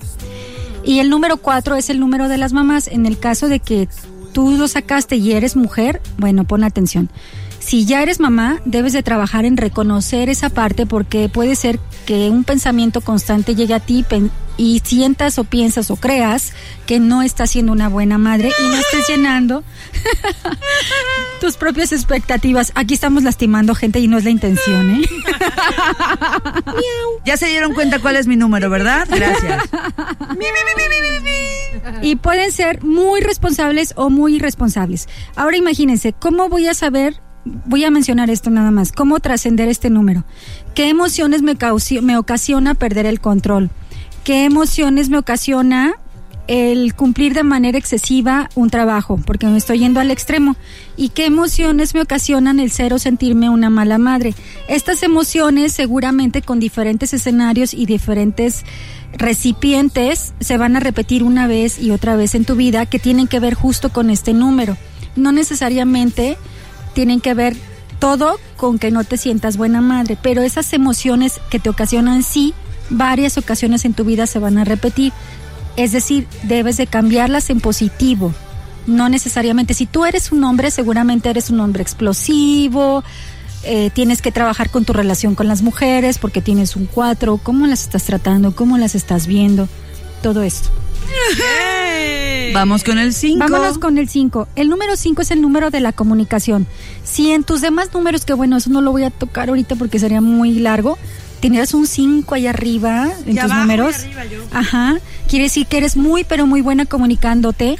Y 0.83 0.99
el 0.99 1.09
número 1.09 1.37
cuatro 1.37 1.75
es 1.75 1.89
el 1.89 1.99
número 1.99 2.27
de 2.27 2.37
las 2.37 2.53
mamás. 2.53 2.87
En 2.87 3.05
el 3.05 3.19
caso 3.19 3.49
de 3.49 3.59
que 3.59 3.87
tú 4.33 4.51
lo 4.51 4.67
sacaste 4.67 5.17
y 5.17 5.33
eres 5.33 5.55
mujer, 5.55 6.01
bueno, 6.17 6.43
pon 6.43 6.63
atención 6.63 7.09
si 7.65 7.85
ya 7.85 8.03
eres 8.03 8.19
mamá, 8.19 8.61
debes 8.65 8.93
de 8.93 9.01
trabajar 9.01 9.43
en 9.43 9.57
reconocer 9.57 10.29
esa 10.29 10.49
parte 10.49 10.85
porque 10.85 11.29
puede 11.29 11.55
ser 11.55 11.79
que 12.05 12.29
un 12.29 12.43
pensamiento 12.43 13.01
constante 13.01 13.55
llegue 13.55 13.73
a 13.73 13.79
ti 13.79 14.05
y 14.57 14.81
sientas 14.83 15.37
o 15.39 15.43
piensas 15.43 15.91
o 15.91 15.95
creas 15.95 16.53
que 16.85 16.99
no 16.99 17.21
estás 17.21 17.51
siendo 17.51 17.71
una 17.71 17.89
buena 17.89 18.17
madre 18.17 18.51
y 18.59 18.67
no 18.67 18.75
estés 18.75 19.07
llenando 19.07 19.63
tus 21.41 21.57
propias 21.57 21.91
expectativas. 21.91 22.71
Aquí 22.75 22.93
estamos 22.93 23.23
lastimando 23.23 23.75
gente 23.75 23.99
y 23.99 24.07
no 24.07 24.17
es 24.17 24.23
la 24.23 24.29
intención, 24.29 24.91
¿eh? 24.91 25.01
ya 27.25 27.37
se 27.37 27.47
dieron 27.47 27.73
cuenta 27.73 27.99
cuál 27.99 28.15
es 28.15 28.27
mi 28.27 28.35
número, 28.35 28.69
¿verdad? 28.69 29.07
Gracias. 29.09 29.63
y 32.01 32.15
pueden 32.15 32.51
ser 32.51 32.83
muy 32.83 33.21
responsables 33.21 33.93
o 33.95 34.09
muy 34.09 34.35
irresponsables. 34.35 35.07
Ahora 35.35 35.57
imagínense, 35.57 36.13
¿cómo 36.13 36.49
voy 36.49 36.67
a 36.67 36.73
saber 36.73 37.21
voy 37.45 37.83
a 37.85 37.91
mencionar 37.91 38.29
esto 38.29 38.49
nada 38.49 38.71
más, 38.71 38.91
cómo 38.91 39.19
trascender 39.19 39.69
este 39.69 39.89
número. 39.89 40.23
¿Qué 40.73 40.89
emociones 40.89 41.43
me, 41.43 41.55
me 42.01 42.17
ocasiona 42.17 42.73
perder 42.73 43.05
el 43.05 43.19
control? 43.19 43.69
¿Qué 44.25 44.43
emociones 44.43 45.09
me 45.09 45.19
ocasiona 45.19 45.93
el 46.47 46.95
cumplir 46.95 47.35
de 47.35 47.43
manera 47.43 47.77
excesiva 47.77 48.49
un 48.55 48.71
trabajo, 48.71 49.19
porque 49.23 49.45
me 49.45 49.57
estoy 49.57 49.79
yendo 49.79 49.99
al 49.99 50.09
extremo. 50.09 50.55
¿Y 50.97 51.09
qué 51.09 51.27
emociones 51.27 51.93
me 51.93 52.01
ocasionan 52.01 52.59
el 52.59 52.71
ser 52.71 52.91
o 52.95 52.97
sentirme 52.97 53.49
una 53.49 53.69
mala 53.69 53.99
madre? 53.99 54.33
Estas 54.67 55.03
emociones 55.03 55.73
seguramente 55.73 56.41
con 56.41 56.59
diferentes 56.59 57.13
escenarios 57.13 57.75
y 57.75 57.85
diferentes 57.85 58.63
recipientes 59.13 60.33
se 60.39 60.57
van 60.57 60.75
a 60.75 60.79
repetir 60.79 61.23
una 61.23 61.45
vez 61.45 61.79
y 61.79 61.91
otra 61.91 62.15
vez 62.15 62.33
en 62.33 62.45
tu 62.45 62.55
vida 62.55 62.87
que 62.87 62.97
tienen 62.97 63.27
que 63.27 63.39
ver 63.39 63.53
justo 63.53 63.93
con 63.93 64.09
este 64.09 64.33
número. 64.33 64.75
No 65.15 65.33
necesariamente 65.33 66.35
tienen 66.95 67.21
que 67.21 67.35
ver 67.35 67.55
todo 67.99 68.39
con 68.57 68.79
que 68.79 68.89
no 68.89 69.03
te 69.03 69.17
sientas 69.17 69.55
buena 69.55 69.81
madre, 69.81 70.17
pero 70.19 70.41
esas 70.41 70.73
emociones 70.73 71.39
que 71.51 71.59
te 71.59 71.69
ocasionan 71.69 72.23
sí, 72.23 72.55
varias 72.89 73.37
ocasiones 73.37 73.85
en 73.85 73.93
tu 73.93 74.05
vida 74.05 74.27
se 74.27 74.39
van 74.39 74.57
a 74.57 74.63
repetir. 74.63 75.13
Es 75.77 75.91
decir, 75.91 76.27
debes 76.43 76.77
de 76.77 76.87
cambiarlas 76.87 77.49
en 77.49 77.59
positivo. 77.59 78.33
No 78.87 79.09
necesariamente, 79.09 79.73
si 79.73 79.85
tú 79.85 80.05
eres 80.05 80.31
un 80.31 80.43
hombre, 80.43 80.71
seguramente 80.71 81.29
eres 81.29 81.49
un 81.49 81.59
hombre 81.59 81.81
explosivo, 81.81 83.03
eh, 83.63 83.89
tienes 83.93 84.21
que 84.21 84.31
trabajar 84.31 84.69
con 84.69 84.85
tu 84.85 84.93
relación 84.93 85.33
con 85.33 85.47
las 85.47 85.63
mujeres 85.63 86.19
porque 86.19 86.41
tienes 86.41 86.75
un 86.75 86.85
cuatro, 86.85 87.39
cómo 87.41 87.65
las 87.65 87.81
estás 87.81 88.03
tratando, 88.03 88.55
cómo 88.55 88.77
las 88.77 88.93
estás 88.93 89.25
viendo, 89.25 89.67
todo 90.21 90.43
esto. 90.43 90.69
Vamos 92.53 92.83
con 92.83 92.99
el 92.99 93.13
5. 93.13 93.39
Vámonos 93.39 93.79
con 93.79 93.97
el 93.97 94.07
5. 94.07 94.47
El 94.55 94.69
número 94.69 94.95
5 94.95 95.21
es 95.21 95.31
el 95.31 95.41
número 95.41 95.71
de 95.71 95.79
la 95.79 95.91
comunicación. 95.91 96.67
Si 97.03 97.31
en 97.31 97.43
tus 97.43 97.61
demás 97.61 97.93
números, 97.93 98.23
que 98.23 98.33
bueno, 98.33 98.57
eso 98.57 98.69
no 98.69 98.81
lo 98.81 98.91
voy 98.91 99.03
a 99.03 99.09
tocar 99.09 99.49
ahorita 99.49 99.75
porque 99.75 99.99
sería 99.99 100.21
muy 100.21 100.53
largo, 100.53 100.97
tenías 101.45 101.75
un 101.75 101.85
5 101.85 102.33
ahí 102.33 102.47
arriba 102.47 103.07
en 103.27 103.37
tus 103.37 103.53
números. 103.53 103.95
Ajá. 104.51 104.95
Quiere 105.29 105.43
decir 105.43 105.67
que 105.67 105.77
eres 105.77 105.95
muy, 105.95 106.23
pero 106.23 106.47
muy 106.47 106.61
buena 106.61 106.87
comunicándote. 106.87 107.77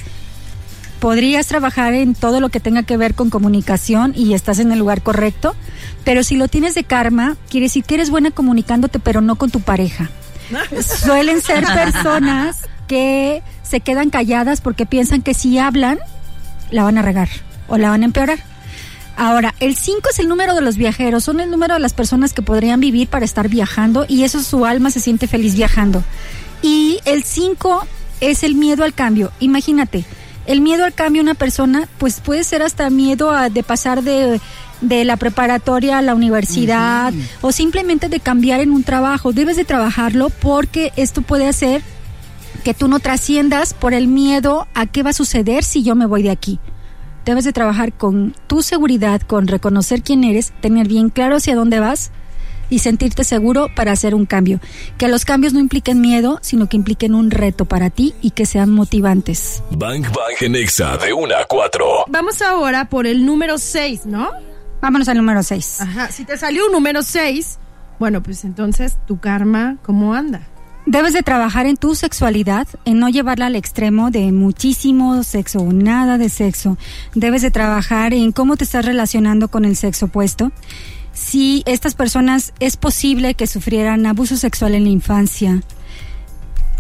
Podrías 1.00 1.48
trabajar 1.48 1.96
en 1.96 2.14
todo 2.14 2.40
lo 2.42 2.50
que 2.50 2.60
tenga 2.60 2.84
que 2.84 2.96
ver 2.96 3.16
con 3.16 3.32
comunicación 3.32 4.14
y 4.16 4.36
estás 4.36 4.60
en 4.60 4.72
el 4.72 4.78
lugar 4.78 5.02
correcto. 5.02 5.56
Pero 6.04 6.24
si 6.24 6.36
lo 6.36 6.48
tienes 6.48 6.76
de 6.76 6.84
karma, 6.84 7.38
quiere 7.50 7.66
decir 7.66 7.84
que 7.84 7.96
eres 7.96 8.12
buena 8.12 8.30
comunicándote, 8.30 9.00
pero 9.00 9.22
no 9.22 9.36
con 9.36 9.50
tu 9.50 9.62
pareja. 9.62 10.12
Suelen 11.04 11.42
ser 11.42 11.66
personas 11.66 12.68
que 12.88 13.42
se 13.64 13.80
quedan 13.80 14.12
calladas 14.12 14.62
porque 14.62 14.86
piensan 14.86 15.24
que 15.24 15.34
si 15.34 15.58
hablan, 15.58 15.98
la 16.70 16.84
van 16.84 17.00
a 17.00 17.02
regar 17.02 17.30
o 17.68 17.80
la 17.80 17.90
van 17.90 18.04
a 18.04 18.06
empeorar. 18.06 18.38
Ahora, 19.18 19.56
el 19.60 19.76
5 19.76 20.10
es 20.12 20.20
el 20.20 20.28
número 20.28 20.56
de 20.56 20.62
los 20.62 20.78
viajeros, 20.78 21.24
son 21.24 21.40
el 21.40 21.50
número 21.50 21.76
de 21.76 21.80
las 21.80 21.94
personas 21.94 22.34
que 22.34 22.42
podrían 22.42 22.80
vivir 22.80 23.08
para 23.08 23.26
estar 23.26 23.48
viajando 23.48 24.06
y 24.08 24.24
eso 24.24 24.42
su 24.42 24.66
alma 24.66 24.92
se 24.92 25.00
siente 25.00 25.28
feliz 25.28 25.56
viajando. 25.56 26.04
Y 26.62 27.00
el 27.06 27.24
5 27.24 27.88
es 28.20 28.44
el 28.44 28.56
miedo 28.56 28.84
al 28.84 28.94
cambio. 28.94 29.32
Imagínate, 29.40 30.04
el 30.46 30.62
miedo 30.62 30.84
al 30.84 30.94
cambio 30.94 31.22
una 31.22 31.34
persona 31.34 31.88
pues 31.98 32.20
puede 32.20 32.44
ser 32.44 32.62
hasta 32.62 32.90
miedo 32.90 33.32
a, 33.32 33.50
de 33.50 33.64
pasar 33.64 34.04
de, 34.04 34.42
de 34.82 35.06
la 35.06 35.18
preparatoria 35.18 35.98
a 35.98 36.02
la 36.02 36.14
universidad 36.14 37.14
o 37.42 37.52
simplemente 37.52 38.10
de 38.10 38.20
cambiar 38.20 38.60
en 38.60 38.72
un 38.72 38.84
trabajo. 38.84 39.32
Debes 39.32 39.56
de 39.56 39.66
trabajarlo 39.66 40.30
porque 40.30 40.92
esto 40.98 41.22
puede 41.22 41.48
hacer 41.48 41.82
que 42.64 42.74
tú 42.74 42.88
no 42.88 43.00
trasciendas 43.00 43.74
por 43.74 43.94
el 43.94 44.08
miedo 44.08 44.68
a 44.74 44.88
qué 44.88 45.04
va 45.04 45.12
a 45.12 45.14
suceder 45.14 45.64
si 45.64 45.84
yo 45.84 45.96
me 45.96 46.06
voy 46.06 46.24
de 46.24 46.32
aquí. 46.32 46.60
Debes 47.26 47.44
de 47.44 47.54
trabajar 47.54 47.92
con 47.92 48.36
tu 48.46 48.62
seguridad, 48.62 49.20
con 49.22 49.48
reconocer 49.48 50.04
quién 50.04 50.24
eres, 50.24 50.54
tener 50.62 50.88
bien 50.88 51.10
claro 51.10 51.38
hacia 51.38 51.56
dónde 51.56 51.80
vas 51.80 52.12
y 52.70 52.80
sentirte 52.80 53.24
seguro 53.24 53.70
para 53.76 53.92
hacer 53.92 54.14
un 54.14 54.28
cambio. 54.28 54.60
Que 55.00 55.08
los 55.08 55.26
cambios 55.26 55.52
no 55.52 55.60
impliquen 55.60 56.02
miedo, 56.02 56.38
sino 56.42 56.70
que 56.70 56.78
impliquen 56.78 57.16
un 57.16 57.32
reto 57.32 57.66
para 57.66 57.90
ti 57.90 58.14
y 58.22 58.32
que 58.32 58.46
sean 58.46 58.72
motivantes. 58.72 59.64
Bang 59.72 60.04
Bang 60.04 60.36
en 60.42 60.56
Exa 60.56 60.98
de 60.98 61.14
1 61.14 61.36
a 61.36 61.46
4. 61.46 62.06
Vamos 62.08 62.42
ahora 62.44 62.90
por 62.90 63.08
el 63.08 63.26
número 63.26 63.58
6, 63.58 64.06
¿no? 64.06 64.30
Vámonos 64.82 65.10
al 65.10 65.18
número 65.18 65.42
6. 65.42 65.82
Ajá, 65.82 66.12
si 66.12 66.26
te 66.26 66.38
salió 66.38 66.68
un 66.68 66.74
número 66.74 67.02
6, 67.02 67.58
bueno, 68.00 68.22
pues 68.22 68.46
entonces 68.46 68.98
tu 69.08 69.20
karma, 69.20 69.78
¿cómo 69.82 70.14
anda? 70.14 70.48
Debes 70.86 71.14
de 71.14 71.24
trabajar 71.24 71.66
en 71.66 71.78
tu 71.78 71.96
sexualidad, 71.96 72.68
en 72.86 73.00
no 73.00 73.10
llevarla 73.10 73.48
al 73.48 73.56
extremo 73.56 74.12
de 74.12 74.32
muchísimo 74.32 75.24
sexo 75.24 75.60
o 75.60 75.74
nada 75.74 76.20
de 76.20 76.30
sexo. 76.30 76.78
Debes 77.16 77.42
de 77.42 77.50
trabajar 77.50 78.14
en 78.14 78.32
cómo 78.32 78.56
te 78.56 78.66
estás 78.66 78.86
relacionando 78.86 79.48
con 79.48 79.66
el 79.66 79.76
sexo 79.76 80.06
opuesto. 80.06 80.52
Si 81.12 81.64
estas 81.66 81.96
personas 81.96 82.54
es 82.60 82.78
posible 82.78 83.34
que 83.34 83.48
sufrieran 83.48 84.06
abuso 84.06 84.38
sexual 84.38 84.76
en 84.76 84.84
la 84.84 84.92
infancia 84.92 85.64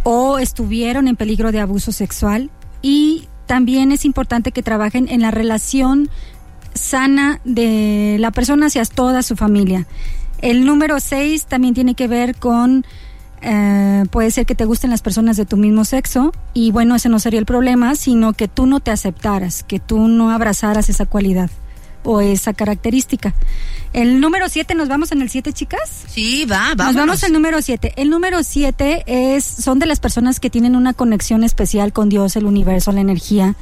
o 0.04 0.38
estuvieron 0.38 1.08
en 1.08 1.16
peligro 1.16 1.52
de 1.52 1.62
abuso 1.62 1.92
sexual 1.92 2.52
y 2.84 3.28
también 3.48 3.92
es 3.92 4.06
importante 4.06 4.52
que 4.52 4.62
trabajen 4.62 5.08
en 5.10 5.22
la 5.22 5.32
relación 5.32 6.10
sana 6.76 7.42
de 7.44 8.18
la 8.20 8.30
persona 8.30 8.68
hacia 8.68 8.86
toda 8.86 9.24
su 9.24 9.36
familia. 9.36 9.88
El 10.42 10.66
número 10.66 11.00
6 11.00 11.46
también 11.46 11.74
tiene 11.74 11.96
que 11.96 12.08
ver 12.08 12.36
con 12.36 12.86
eh, 13.42 14.04
puede 14.12 14.32
ser 14.32 14.46
que 14.46 14.56
te 14.56 14.66
gusten 14.66 14.90
las 14.90 15.02
personas 15.02 15.38
de 15.38 15.46
tu 15.46 15.58
mismo 15.58 15.86
sexo 15.86 16.32
y 16.54 16.72
bueno, 16.72 16.96
ese 16.96 17.10
no 17.10 17.20
sería 17.20 17.40
el 17.40 17.46
problema, 17.46 17.96
sino 17.96 18.34
que 18.34 18.48
tú 18.48 18.66
no 18.66 18.80
te 18.80 18.92
aceptaras, 18.92 19.64
que 19.64 19.80
tú 19.80 20.08
no 20.08 20.32
abrazaras 20.32 20.90
esa 20.90 21.06
cualidad 21.06 21.50
o 22.06 22.22
esa 22.22 22.54
característica. 22.54 23.34
El 23.94 24.20
número 24.20 24.50
7, 24.50 24.76
¿nos 24.76 24.90
vamos 24.90 25.12
en 25.12 25.22
el 25.22 25.30
7, 25.30 25.54
chicas? 25.54 26.06
Sí, 26.08 26.46
va, 26.46 26.74
vamos. 26.76 26.94
Nos 26.94 26.96
vamos 26.96 27.24
al 27.24 27.32
número 27.32 27.62
7. 27.62 27.94
El 27.96 28.10
número 28.10 28.44
7 28.44 29.04
es, 29.08 29.46
son 29.46 29.80
de 29.80 29.86
las 29.86 30.00
personas 30.00 30.40
que 30.40 30.50
tienen 30.50 30.76
una 30.76 30.94
conexión 30.94 31.44
especial 31.44 31.94
con 31.94 32.10
Dios, 32.10 32.36
el 32.36 32.46
universo, 32.46 32.92
la 32.92 33.02
energía. 33.02 33.56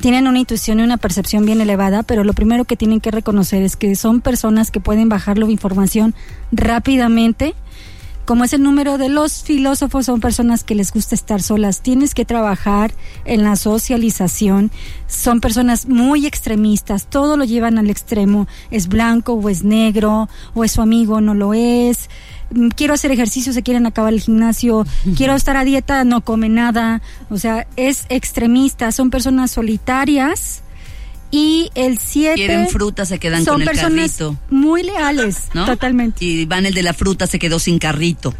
Tienen 0.00 0.28
una 0.28 0.38
intuición 0.38 0.78
y 0.80 0.84
una 0.84 0.96
percepción 0.96 1.44
bien 1.44 1.60
elevada, 1.60 2.04
pero 2.04 2.24
lo 2.24 2.32
primero 2.34 2.64
que 2.64 2.76
tienen 2.76 3.00
que 3.00 3.10
reconocer 3.10 3.62
es 3.62 3.76
que 3.76 3.96
son 3.96 4.20
personas 4.20 4.70
que 4.70 4.80
pueden 4.80 5.08
bajarlo 5.08 5.46
de 5.46 5.52
información 5.52 6.14
rápidamente 6.52 7.54
como 8.24 8.44
es 8.44 8.52
el 8.52 8.62
número 8.62 8.98
de 8.98 9.08
los 9.08 9.42
filósofos, 9.42 10.06
son 10.06 10.20
personas 10.20 10.62
que 10.62 10.74
les 10.74 10.92
gusta 10.92 11.14
estar 11.14 11.42
solas. 11.42 11.80
Tienes 11.80 12.14
que 12.14 12.24
trabajar 12.24 12.92
en 13.24 13.42
la 13.42 13.56
socialización. 13.56 14.70
Son 15.08 15.40
personas 15.40 15.86
muy 15.86 16.26
extremistas, 16.26 17.06
todo 17.06 17.36
lo 17.36 17.44
llevan 17.44 17.78
al 17.78 17.90
extremo. 17.90 18.46
Es 18.70 18.88
blanco 18.88 19.32
o 19.32 19.48
es 19.48 19.64
negro, 19.64 20.28
o 20.54 20.64
es 20.64 20.72
su 20.72 20.82
amigo, 20.82 21.20
no 21.20 21.34
lo 21.34 21.54
es. 21.54 22.08
Mm, 22.52 22.68
quiero 22.68 22.94
hacer 22.94 23.10
ejercicio, 23.10 23.52
se 23.52 23.62
quieren 23.62 23.86
acabar 23.86 24.12
el 24.12 24.20
gimnasio. 24.20 24.86
Quiero 25.16 25.34
estar 25.34 25.56
a 25.56 25.64
dieta, 25.64 26.04
no 26.04 26.20
come 26.20 26.48
nada. 26.48 27.02
O 27.30 27.38
sea, 27.38 27.66
es 27.76 28.06
extremista. 28.08 28.92
Son 28.92 29.10
personas 29.10 29.50
solitarias 29.50 30.62
y 31.30 31.70
el 31.74 31.98
7 31.98 32.34
Quieren 32.34 32.68
fruta, 32.68 33.04
se 33.04 33.18
quedan 33.18 33.44
son 33.44 33.54
con 33.54 33.62
el 33.62 33.68
personas 33.68 34.16
carrito. 34.16 34.36
muy 34.50 34.82
leales, 34.82 35.48
¿no? 35.54 35.64
totalmente. 35.66 36.24
Y 36.24 36.44
van 36.44 36.66
el 36.66 36.74
de 36.74 36.82
la 36.82 36.92
fruta, 36.92 37.26
se 37.26 37.38
quedó 37.38 37.58
sin 37.58 37.78
carrito. 37.78 38.34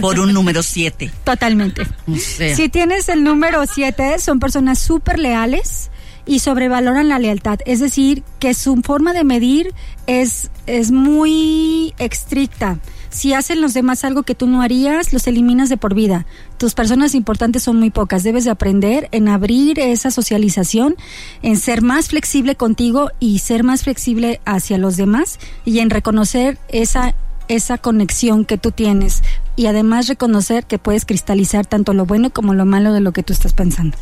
Por 0.00 0.18
un 0.18 0.32
número 0.32 0.62
7. 0.62 1.10
Totalmente. 1.24 1.82
O 2.06 2.16
sea, 2.16 2.54
Si 2.56 2.68
tienes 2.68 3.08
el 3.08 3.22
número 3.24 3.64
7, 3.66 4.18
son 4.18 4.40
personas 4.40 4.78
súper 4.78 5.18
leales 5.18 5.90
y 6.26 6.38
sobrevaloran 6.40 7.08
la 7.08 7.18
lealtad. 7.18 7.58
Es 7.66 7.80
decir, 7.80 8.22
que 8.38 8.54
su 8.54 8.76
forma 8.82 9.12
de 9.12 9.24
medir 9.24 9.72
es, 10.06 10.50
es 10.66 10.90
muy 10.90 11.94
estricta. 11.98 12.78
Si 13.12 13.34
hacen 13.34 13.60
los 13.60 13.74
demás 13.74 14.04
algo 14.04 14.22
que 14.22 14.34
tú 14.34 14.46
no 14.46 14.62
harías, 14.62 15.12
los 15.12 15.26
eliminas 15.26 15.68
de 15.68 15.76
por 15.76 15.94
vida. 15.94 16.24
Tus 16.56 16.72
personas 16.72 17.14
importantes 17.14 17.62
son 17.62 17.78
muy 17.78 17.90
pocas. 17.90 18.22
Debes 18.22 18.46
de 18.46 18.50
aprender 18.50 19.10
en 19.12 19.28
abrir 19.28 19.78
esa 19.78 20.10
socialización, 20.10 20.96
en 21.42 21.56
ser 21.56 21.82
más 21.82 22.08
flexible 22.08 22.56
contigo 22.56 23.10
y 23.20 23.40
ser 23.40 23.64
más 23.64 23.84
flexible 23.84 24.40
hacia 24.46 24.78
los 24.78 24.96
demás 24.96 25.38
y 25.66 25.80
en 25.80 25.90
reconocer 25.90 26.58
esa 26.68 27.14
esa 27.48 27.76
conexión 27.76 28.44
que 28.46 28.56
tú 28.56 28.70
tienes 28.70 29.22
y 29.56 29.66
además 29.66 30.08
reconocer 30.08 30.64
que 30.64 30.78
puedes 30.78 31.04
cristalizar 31.04 31.66
tanto 31.66 31.92
lo 31.94 32.06
bueno 32.06 32.30
como 32.30 32.54
lo 32.54 32.64
malo 32.64 32.92
de 32.92 33.00
lo 33.00 33.12
que 33.12 33.22
tú 33.22 33.32
estás 33.32 33.52
pensando. 33.52 33.96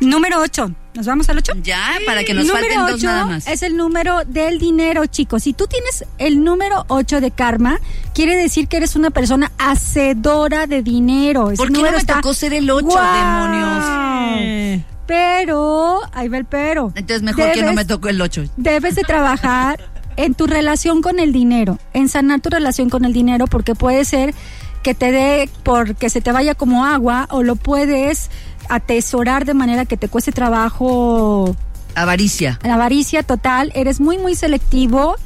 Número 0.00 0.40
8. 0.40 0.72
¿Nos 0.94 1.06
vamos 1.06 1.28
al 1.30 1.38
8? 1.38 1.52
ya, 1.62 1.80
para 2.04 2.24
que 2.24 2.34
nos 2.34 2.46
número 2.46 2.66
falten 2.74 2.86
dos 2.92 3.02
nada 3.02 3.24
más. 3.24 3.46
es 3.46 3.62
el 3.62 3.76
número 3.76 4.24
del 4.26 4.58
dinero, 4.58 5.06
chicos. 5.06 5.44
Si 5.44 5.52
tú 5.54 5.66
tienes 5.66 6.04
el 6.18 6.44
número 6.44 6.84
8 6.88 7.20
de 7.22 7.30
karma, 7.30 7.80
quiere 8.14 8.36
decir 8.36 8.68
que 8.68 8.76
eres 8.78 8.94
una 8.96 9.10
persona 9.10 9.50
hacedora 9.58 10.66
de 10.66 10.82
dinero. 10.82 11.50
¿Por 11.56 11.72
qué 11.72 11.82
no 11.82 11.90
me 11.92 11.96
está- 11.96 12.16
tocó 12.16 12.34
ser 12.34 12.52
el 12.52 12.70
8, 12.70 12.84
¡Guau! 12.86 13.48
demonios? 13.48 14.82
Pero, 15.06 16.00
ahí 16.12 16.28
va 16.28 16.38
el 16.38 16.44
pero. 16.44 16.92
Entonces 16.94 17.22
mejor 17.22 17.52
que 17.52 17.62
no 17.62 17.72
me 17.72 17.84
tocó 17.84 18.08
el 18.08 18.20
8. 18.20 18.44
Debes 18.56 18.94
de 18.94 19.02
trabajar 19.02 19.80
en 20.16 20.34
tu 20.34 20.46
relación 20.46 21.02
con 21.02 21.18
el 21.18 21.32
dinero, 21.32 21.78
en 21.92 22.08
sanar 22.08 22.40
tu 22.40 22.50
relación 22.50 22.88
con 22.90 23.04
el 23.04 23.12
dinero, 23.12 23.46
porque 23.46 23.74
puede 23.74 24.04
ser 24.04 24.34
que 24.82 24.94
te 24.94 25.10
dé 25.12 25.48
porque 25.62 26.10
se 26.10 26.20
te 26.20 26.32
vaya 26.32 26.54
como 26.54 26.84
agua 26.84 27.26
o 27.30 27.42
lo 27.42 27.56
puedes 27.56 28.30
atesorar 28.68 29.44
de 29.44 29.54
manera 29.54 29.84
que 29.84 29.96
te 29.96 30.08
cueste 30.08 30.32
trabajo 30.32 31.56
Avaricia. 31.94 32.58
la 32.62 32.74
avaricia 32.74 33.22
total, 33.22 33.70
eres 33.74 34.00
muy 34.00 34.18
muy 34.18 34.34
selectivo. 34.34 35.16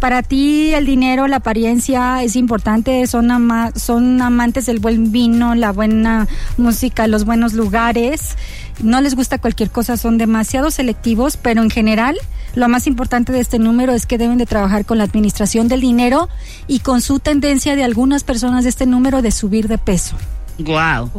Para 0.00 0.22
ti 0.22 0.72
el 0.74 0.86
dinero, 0.86 1.26
la 1.26 1.36
apariencia 1.38 2.22
es 2.22 2.36
importante, 2.36 3.04
son 3.08 3.32
ama- 3.32 3.72
son 3.74 4.22
amantes 4.22 4.66
del 4.66 4.78
buen 4.78 5.10
vino, 5.10 5.56
la 5.56 5.72
buena 5.72 6.28
música, 6.56 7.08
los 7.08 7.24
buenos 7.24 7.52
lugares. 7.52 8.36
No 8.80 9.00
les 9.00 9.16
gusta 9.16 9.38
cualquier 9.38 9.70
cosa, 9.72 9.96
son 9.96 10.16
demasiado 10.16 10.70
selectivos, 10.70 11.36
pero 11.36 11.62
en 11.62 11.70
general 11.70 12.16
lo 12.54 12.68
más 12.68 12.86
importante 12.86 13.32
de 13.32 13.40
este 13.40 13.58
número 13.58 13.92
es 13.92 14.06
que 14.06 14.18
deben 14.18 14.38
de 14.38 14.46
trabajar 14.46 14.84
con 14.84 14.98
la 14.98 15.04
administración 15.04 15.68
del 15.68 15.80
dinero 15.80 16.28
y 16.66 16.80
con 16.80 17.00
su 17.00 17.18
tendencia 17.20 17.76
de 17.76 17.84
algunas 17.84 18.24
personas 18.24 18.64
de 18.64 18.70
este 18.70 18.86
número 18.86 19.22
de 19.22 19.30
subir 19.30 19.68
de 19.68 19.78
peso. 19.78 20.16
Wow. 20.58 21.10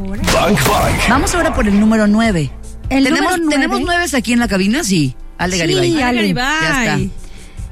Vamos 1.09 1.33
ahora 1.35 1.53
por 1.53 1.67
el 1.67 1.79
número 1.79 2.07
9. 2.07 2.51
El 2.89 3.03
¿Tenemos, 3.03 3.31
número 3.31 3.37
nueve- 3.45 3.55
¿Tenemos 3.55 3.81
nueves 3.81 4.13
aquí 4.13 4.33
en 4.33 4.39
la 4.39 4.47
cabina? 4.47 4.83
Sí. 4.83 5.15
Ale 5.37 5.53
Sí, 5.53 5.59
Garibay. 5.59 6.01
Ale. 6.01 6.15
Garibay. 6.17 6.61
Ya 6.61 6.83
está. 6.95 7.13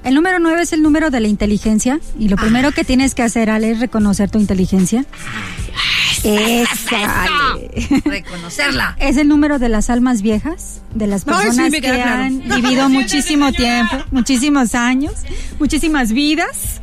El 0.03 0.13
número 0.15 0.39
9 0.39 0.61
es 0.61 0.71
el 0.71 0.81
número 0.81 1.09
de 1.09 1.19
la 1.19 1.27
inteligencia 1.27 1.99
y 2.17 2.29
lo 2.29 2.37
primero 2.37 2.71
que 2.71 2.85
tienes 2.85 3.13
que 3.13 3.23
hacer, 3.23 3.49
Ale, 3.49 3.71
es 3.71 3.79
reconocer 3.81 4.29
tu 4.29 4.37
inteligencia. 4.39 5.03
Esa. 6.23 7.55
Reconocerla. 8.05 8.95
Es 8.99 9.17
el 9.17 9.27
número 9.27 9.59
de 9.59 9.69
las 9.69 9.89
almas 9.89 10.21
viejas, 10.21 10.81
de 10.93 11.07
las 11.07 11.27
Ay, 11.27 11.33
sí, 11.33 11.45
personas 11.45 11.71
que 11.71 11.81
claro. 11.81 12.23
han 12.23 12.39
vivido 12.39 12.89
muchísimo 12.89 13.51
tiempo, 13.51 13.97
muchísimos 14.11 14.75
años, 14.75 15.13
muchísimas 15.59 16.11
vidas 16.11 16.81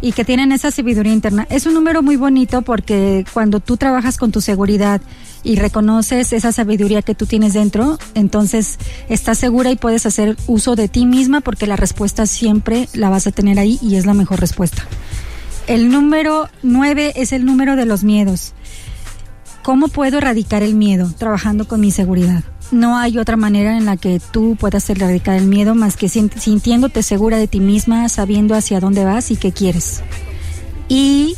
y 0.00 0.12
que 0.12 0.24
tienen 0.24 0.52
esa 0.52 0.70
sabiduría 0.70 1.12
interna. 1.12 1.46
Es 1.50 1.66
un 1.66 1.74
número 1.74 2.02
muy 2.02 2.16
bonito 2.16 2.62
porque 2.62 3.24
cuando 3.32 3.60
tú 3.60 3.76
trabajas 3.76 4.16
con 4.18 4.32
tu 4.32 4.40
seguridad 4.40 5.00
y 5.42 5.56
reconoces 5.56 6.32
esa 6.32 6.52
sabiduría 6.52 7.02
que 7.02 7.14
tú 7.14 7.26
tienes 7.26 7.54
dentro, 7.54 7.98
entonces 8.14 8.78
estás 9.08 9.38
segura 9.38 9.70
y 9.70 9.76
puedes 9.76 10.04
hacer 10.06 10.36
uso 10.46 10.76
de 10.76 10.88
ti 10.88 11.06
misma 11.06 11.40
porque 11.40 11.66
la 11.66 11.76
respuesta 11.76 12.26
siempre 12.26 12.88
la 12.94 13.10
vas 13.10 13.26
a 13.26 13.32
tener 13.32 13.58
ahí 13.58 13.78
y 13.80 13.96
es 13.96 14.06
la 14.06 14.14
mejor 14.14 14.40
respuesta. 14.40 14.86
El 15.66 15.90
número 15.90 16.48
9 16.62 17.14
es 17.16 17.32
el 17.32 17.44
número 17.44 17.76
de 17.76 17.86
los 17.86 18.04
miedos. 18.04 18.52
¿Cómo 19.62 19.88
puedo 19.88 20.18
erradicar 20.18 20.62
el 20.62 20.74
miedo? 20.74 21.12
Trabajando 21.18 21.66
con 21.66 21.80
mi 21.80 21.90
seguridad. 21.90 22.44
No 22.70 22.96
hay 22.98 23.18
otra 23.18 23.36
manera 23.36 23.76
en 23.76 23.84
la 23.84 23.96
que 23.96 24.20
tú 24.32 24.56
puedas 24.58 24.88
erradicar 24.90 25.36
el 25.36 25.46
miedo 25.46 25.74
más 25.74 25.96
que 25.96 26.08
sin- 26.08 26.30
sintiéndote 26.30 27.02
segura 27.02 27.36
de 27.36 27.48
ti 27.48 27.60
misma, 27.60 28.08
sabiendo 28.08 28.54
hacia 28.54 28.80
dónde 28.80 29.04
vas 29.04 29.30
y 29.30 29.36
qué 29.36 29.52
quieres. 29.52 30.02
Y 30.88 31.34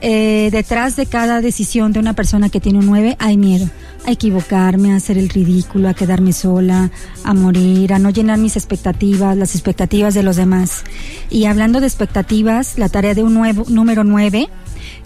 eh, 0.00 0.48
detrás 0.50 0.96
de 0.96 1.06
cada 1.06 1.40
decisión 1.40 1.92
de 1.92 2.00
una 2.00 2.14
persona 2.14 2.48
que 2.48 2.60
tiene 2.60 2.80
un 2.80 2.86
9 2.86 3.16
hay 3.20 3.36
miedo. 3.36 3.68
A 4.04 4.10
equivocarme, 4.10 4.92
a 4.92 4.96
hacer 4.96 5.16
el 5.16 5.28
ridículo, 5.28 5.88
a 5.88 5.94
quedarme 5.94 6.32
sola, 6.32 6.90
a 7.22 7.34
morir, 7.34 7.92
a 7.94 7.98
no 8.00 8.10
llenar 8.10 8.38
mis 8.38 8.56
expectativas, 8.56 9.36
las 9.36 9.54
expectativas 9.54 10.12
de 10.14 10.24
los 10.24 10.36
demás. 10.36 10.82
Y 11.30 11.44
hablando 11.44 11.80
de 11.80 11.86
expectativas, 11.86 12.78
la 12.78 12.88
tarea 12.88 13.14
de 13.14 13.22
un 13.22 13.32
nuevo, 13.34 13.64
número 13.68 14.02
9 14.02 14.48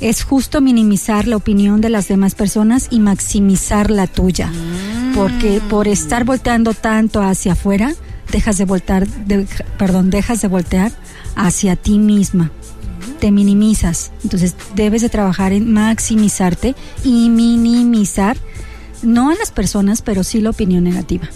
es 0.01 0.23
justo 0.23 0.61
minimizar 0.63 1.29
la 1.29 1.37
opinión 1.37 1.83
de 1.83 1.91
las 1.91 2.09
demás 2.09 2.35
personas 2.35 2.89
y 2.91 3.01
maximizar 3.01 3.91
la 3.91 4.07
tuya. 4.07 4.51
Porque 5.15 5.61
por 5.69 5.89
estar 5.89 6.25
volteando 6.25 6.73
tanto 6.73 7.21
hacia 7.23 7.53
afuera, 7.53 7.93
dejas 8.33 8.57
de 8.57 8.65
voltar, 8.65 9.07
de- 9.07 9.47
perdón, 9.79 10.09
dejas 10.11 10.41
de 10.41 10.49
voltear 10.49 10.93
hacia 11.37 11.77
ti 11.77 11.99
misma. 11.99 12.51
Te 13.21 13.31
minimizas. 13.31 14.11
Entonces 14.25 14.55
debes 14.75 15.03
de 15.03 15.09
trabajar 15.11 15.53
en 15.53 15.73
maximizarte 15.73 16.75
y 17.05 17.29
minimizar, 17.31 18.37
no 19.07 19.31
a 19.31 19.35
las 19.37 19.51
personas, 19.51 20.03
pero 20.03 20.25
sí 20.25 20.41
la 20.41 20.51
opinión 20.51 20.85
negativa. 20.85 21.29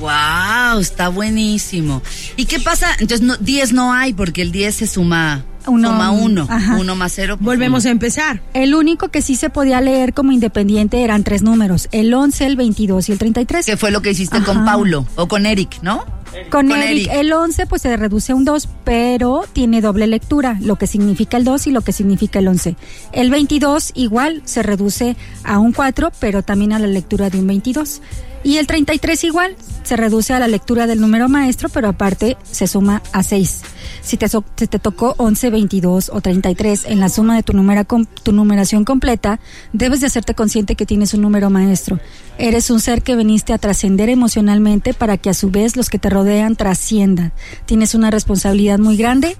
Wow, 0.00 0.80
está 0.80 1.08
buenísimo. 1.08 2.02
¿Y 2.36 2.46
qué 2.46 2.58
pasa? 2.58 2.88
Entonces 2.98 3.20
no, 3.26 3.36
10 3.36 3.72
no 3.72 3.92
hay 3.92 4.12
porque 4.12 4.42
el 4.42 4.50
10 4.50 4.74
se 4.74 4.86
suma 4.88 5.44
Uno, 5.66 5.88
suma 5.90 6.10
1. 6.10 6.46
ajá. 6.50 6.76
1 6.78 6.96
más 6.96 7.12
0. 7.14 7.36
Volvemos 7.40 7.86
a 7.86 7.90
empezar. 7.90 8.42
El 8.54 8.74
único 8.74 9.08
que 9.10 9.22
sí 9.22 9.36
se 9.36 9.50
podía 9.50 9.80
leer 9.80 10.12
como 10.12 10.32
independiente 10.32 11.02
eran 11.04 11.22
tres 11.22 11.42
números, 11.42 11.88
el 11.92 12.12
11, 12.12 12.44
el 12.44 12.56
22 12.56 13.08
y 13.08 13.12
el 13.12 13.18
33. 13.18 13.64
Que 13.66 13.76
fue 13.76 13.92
lo 13.92 14.02
que 14.02 14.10
hiciste 14.10 14.42
con. 14.42 14.64
Paulo 14.64 15.06
o 15.14 15.28
con 15.28 15.46
Eric, 15.46 15.78
¿no? 15.82 16.04
Con, 16.50 16.68
Con 16.68 16.72
Eric, 16.72 17.08
Eric. 17.08 17.12
el 17.12 17.32
11 17.32 17.66
pues 17.66 17.82
se 17.82 17.96
reduce 17.96 18.32
a 18.32 18.34
un 18.34 18.44
2, 18.44 18.68
pero 18.84 19.44
tiene 19.52 19.80
doble 19.80 20.06
lectura, 20.06 20.58
lo 20.60 20.76
que 20.76 20.86
significa 20.86 21.36
el 21.36 21.44
2 21.44 21.68
y 21.68 21.70
lo 21.70 21.80
que 21.82 21.92
significa 21.92 22.38
el 22.38 22.48
11. 22.48 22.76
El 23.12 23.30
22 23.30 23.92
igual 23.94 24.42
se 24.44 24.62
reduce 24.62 25.16
a 25.44 25.58
un 25.58 25.72
4, 25.72 26.10
pero 26.18 26.42
también 26.42 26.72
a 26.72 26.78
la 26.78 26.86
lectura 26.86 27.30
de 27.30 27.38
un 27.38 27.46
22. 27.46 28.00
Y 28.44 28.58
el 28.58 28.66
33 28.66 29.24
igual 29.24 29.56
se 29.82 29.96
reduce 29.96 30.34
a 30.34 30.38
la 30.38 30.48
lectura 30.48 30.86
del 30.86 31.00
número 31.00 31.30
maestro, 31.30 31.70
pero 31.70 31.88
aparte 31.88 32.36
se 32.50 32.66
suma 32.66 33.02
a 33.12 33.22
6. 33.22 33.62
Si 34.02 34.18
te, 34.18 34.28
te 34.28 34.78
tocó 34.78 35.14
11, 35.16 35.48
22 35.48 36.10
o 36.12 36.20
33 36.20 36.84
en 36.86 37.00
la 37.00 37.08
suma 37.08 37.36
de 37.36 37.42
tu, 37.42 37.54
numera 37.54 37.84
tu 37.84 38.32
numeración 38.32 38.84
completa, 38.84 39.40
debes 39.72 40.00
de 40.00 40.06
hacerte 40.06 40.34
consciente 40.34 40.76
que 40.76 40.84
tienes 40.84 41.14
un 41.14 41.22
número 41.22 41.48
maestro. 41.48 41.98
Eres 42.36 42.68
un 42.68 42.80
ser 42.80 43.02
que 43.02 43.16
veniste 43.16 43.54
a 43.54 43.58
trascender 43.58 44.10
emocionalmente 44.10 44.92
para 44.92 45.16
que 45.16 45.30
a 45.30 45.34
su 45.34 45.50
vez 45.50 45.76
los 45.76 45.88
que 45.88 45.98
te 45.98 46.10
rodean 46.10 46.54
trasciendan. 46.54 47.32
Tienes 47.64 47.94
una 47.94 48.10
responsabilidad 48.10 48.78
muy 48.78 48.98
grande 48.98 49.38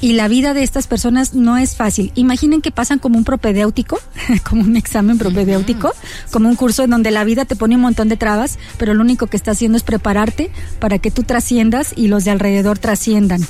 y 0.00 0.14
la 0.14 0.28
vida 0.28 0.54
de 0.54 0.62
estas 0.62 0.86
personas 0.86 1.34
no 1.34 1.58
es 1.58 1.76
fácil. 1.76 2.10
Imaginen 2.14 2.62
que 2.62 2.70
pasan 2.70 2.98
como 2.98 3.18
un 3.18 3.24
propedéutico, 3.24 3.98
como 4.48 4.62
un 4.62 4.76
examen 4.76 5.18
propedéutico, 5.18 5.92
como 6.30 6.48
un 6.48 6.56
curso 6.56 6.84
en 6.84 6.90
donde 6.90 7.10
la 7.10 7.24
vida 7.24 7.44
te 7.44 7.56
pone 7.56 7.76
un 7.76 7.82
montón 7.82 8.08
de 8.08 8.16
trabas, 8.16 8.58
pero 8.78 8.94
lo 8.94 9.02
único 9.02 9.26
que 9.26 9.36
está 9.36 9.50
haciendo 9.50 9.76
es 9.76 9.82
prepararte 9.82 10.50
para 10.78 10.98
que 10.98 11.10
tú 11.10 11.22
trasciendas 11.22 11.92
y 11.96 12.08
los 12.08 12.24
de 12.24 12.30
alrededor 12.30 12.78
trasciendan. 12.78 13.42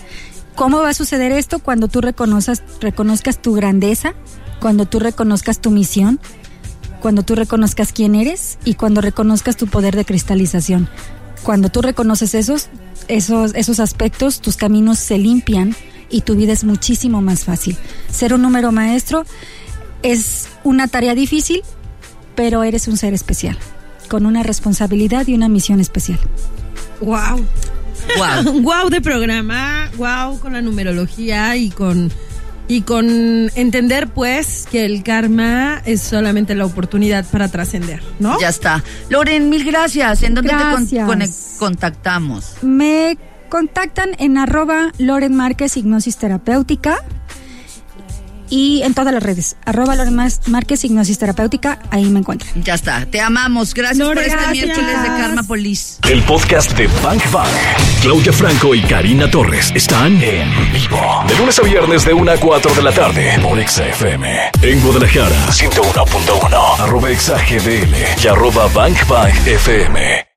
¿Cómo 0.57 0.79
va 0.79 0.91
a 0.91 0.95
suceder 0.95 1.31
esto 1.33 1.61
cuando 1.61 1.87
tú 1.89 2.01
reconozcas, 2.01 2.63
reconozcas 2.81 3.41
tu 3.41 3.55
grandeza, 3.55 4.15
cuando 4.61 4.87
tú 4.87 4.99
reconozcas 4.99 5.61
tu 5.61 5.71
misión, 5.71 6.21
cuando 7.01 7.23
tú 7.23 7.37
reconozcas 7.37 7.93
quién 7.93 8.15
eres 8.15 8.59
y 8.65 8.75
cuando 8.75 9.01
reconozcas 9.01 9.57
tu 9.57 9.69
poder 9.69 9.95
de 9.95 10.05
cristalización? 10.05 10.89
Cuando 11.45 11.71
tú 11.71 11.81
reconoces 11.81 12.35
esos, 12.35 12.69
esos, 13.09 13.55
esos 13.55 13.81
aspectos, 13.81 14.41
tus 14.41 14.57
caminos 14.57 14.99
se 14.99 15.17
limpian 15.17 15.75
y 16.11 16.23
tu 16.23 16.35
vida 16.37 16.53
es 16.53 16.65
muchísimo 16.65 17.23
más 17.23 17.45
fácil. 17.45 17.77
Ser 18.11 18.35
un 18.35 18.43
número 18.43 18.73
maestro 18.73 19.25
es 20.03 20.49
una 20.65 20.89
tarea 20.89 21.15
difícil, 21.15 21.63
pero 22.35 22.63
eres 22.63 22.89
un 22.89 22.97
ser 22.97 23.15
especial, 23.15 23.57
con 24.09 24.27
una 24.27 24.43
responsabilidad 24.43 25.27
y 25.27 25.35
una 25.35 25.49
misión 25.49 25.81
especial. 25.81 26.19
Wow. 27.01 27.45
Wow. 28.17 28.63
Wow 28.63 28.89
de 28.91 29.01
programa, 29.01 29.91
wow 29.97 30.39
con 30.41 30.55
la 30.55 30.63
numerología 30.63 31.57
y 31.57 31.71
con 31.71 32.11
y 32.67 32.83
con 32.83 33.51
entender 33.57 34.07
pues 34.09 34.69
que 34.71 34.85
el 34.85 35.03
karma 35.03 35.83
es 35.85 36.01
solamente 36.03 36.55
la 36.55 36.65
oportunidad 36.67 37.25
para 37.27 37.49
trascender, 37.49 38.01
¿no? 38.21 38.41
Ya 38.41 38.49
está. 38.49 38.83
Loren, 39.09 39.51
mil 39.51 39.65
gracias. 39.65 40.23
¿En 40.23 40.35
dónde 40.35 40.51
te 40.51 40.57
con- 40.57 40.87
conec- 40.89 41.59
contactamos? 41.59 42.55
Me 42.63 43.19
contactan 43.51 44.11
en 44.19 44.39
arroba 44.39 44.93
Loren 44.97 45.35
Márquez 45.37 45.77
Hipnosis 45.77 46.17
Terapéutica 46.17 47.05
y 48.53 48.83
en 48.83 48.95
todas 48.95 49.15
las 49.15 49.23
redes. 49.23 49.57
Arroba 49.65 49.95
Loren 49.95 50.17
Márquez 50.47 50.85
Hipnosis 50.85 51.19
Terapéutica, 51.19 51.79
ahí 51.91 52.05
me 52.07 52.19
encuentran. 52.21 52.63
Ya 52.65 52.75
está. 52.75 53.07
Te 53.07 53.21
amamos. 53.21 53.75
Gracias 53.75 53.99
Lore, 53.99 54.23
por 54.23 54.25
este 54.25 54.37
gracias. 54.37 54.67
miércoles 54.67 55.03
de 55.03 55.09
Karma 55.09 55.43
Police. 55.45 56.01
El 56.09 56.23
podcast 56.25 56.77
de 56.77 56.89
Bank 57.03 57.23
Bang. 57.31 57.49
Claudia 58.03 58.33
Franco 58.33 58.75
y 58.75 58.81
Karina 58.83 59.31
Torres 59.31 59.71
están 59.75 60.21
en 60.23 60.49
vivo. 60.73 61.25
De 61.29 61.37
lunes 61.37 61.59
a 61.59 61.63
viernes 61.63 62.05
de 62.05 62.13
1 62.15 62.33
a 62.33 62.37
4 62.39 62.75
de 62.75 62.83
la 62.83 62.93
tarde 62.93 63.39
por 63.43 63.59
Exa 63.59 63.87
FM. 63.87 64.51
En 64.63 64.81
Guadalajara, 64.81 65.47
101.1. 65.53 66.81
Arroba 66.81 67.11
Exa 67.11 67.37
GDL 67.37 67.95
y 68.25 68.27
arroba 68.27 68.67
Bank 68.75 68.97
Bang 69.09 69.33
FM. 69.47 70.30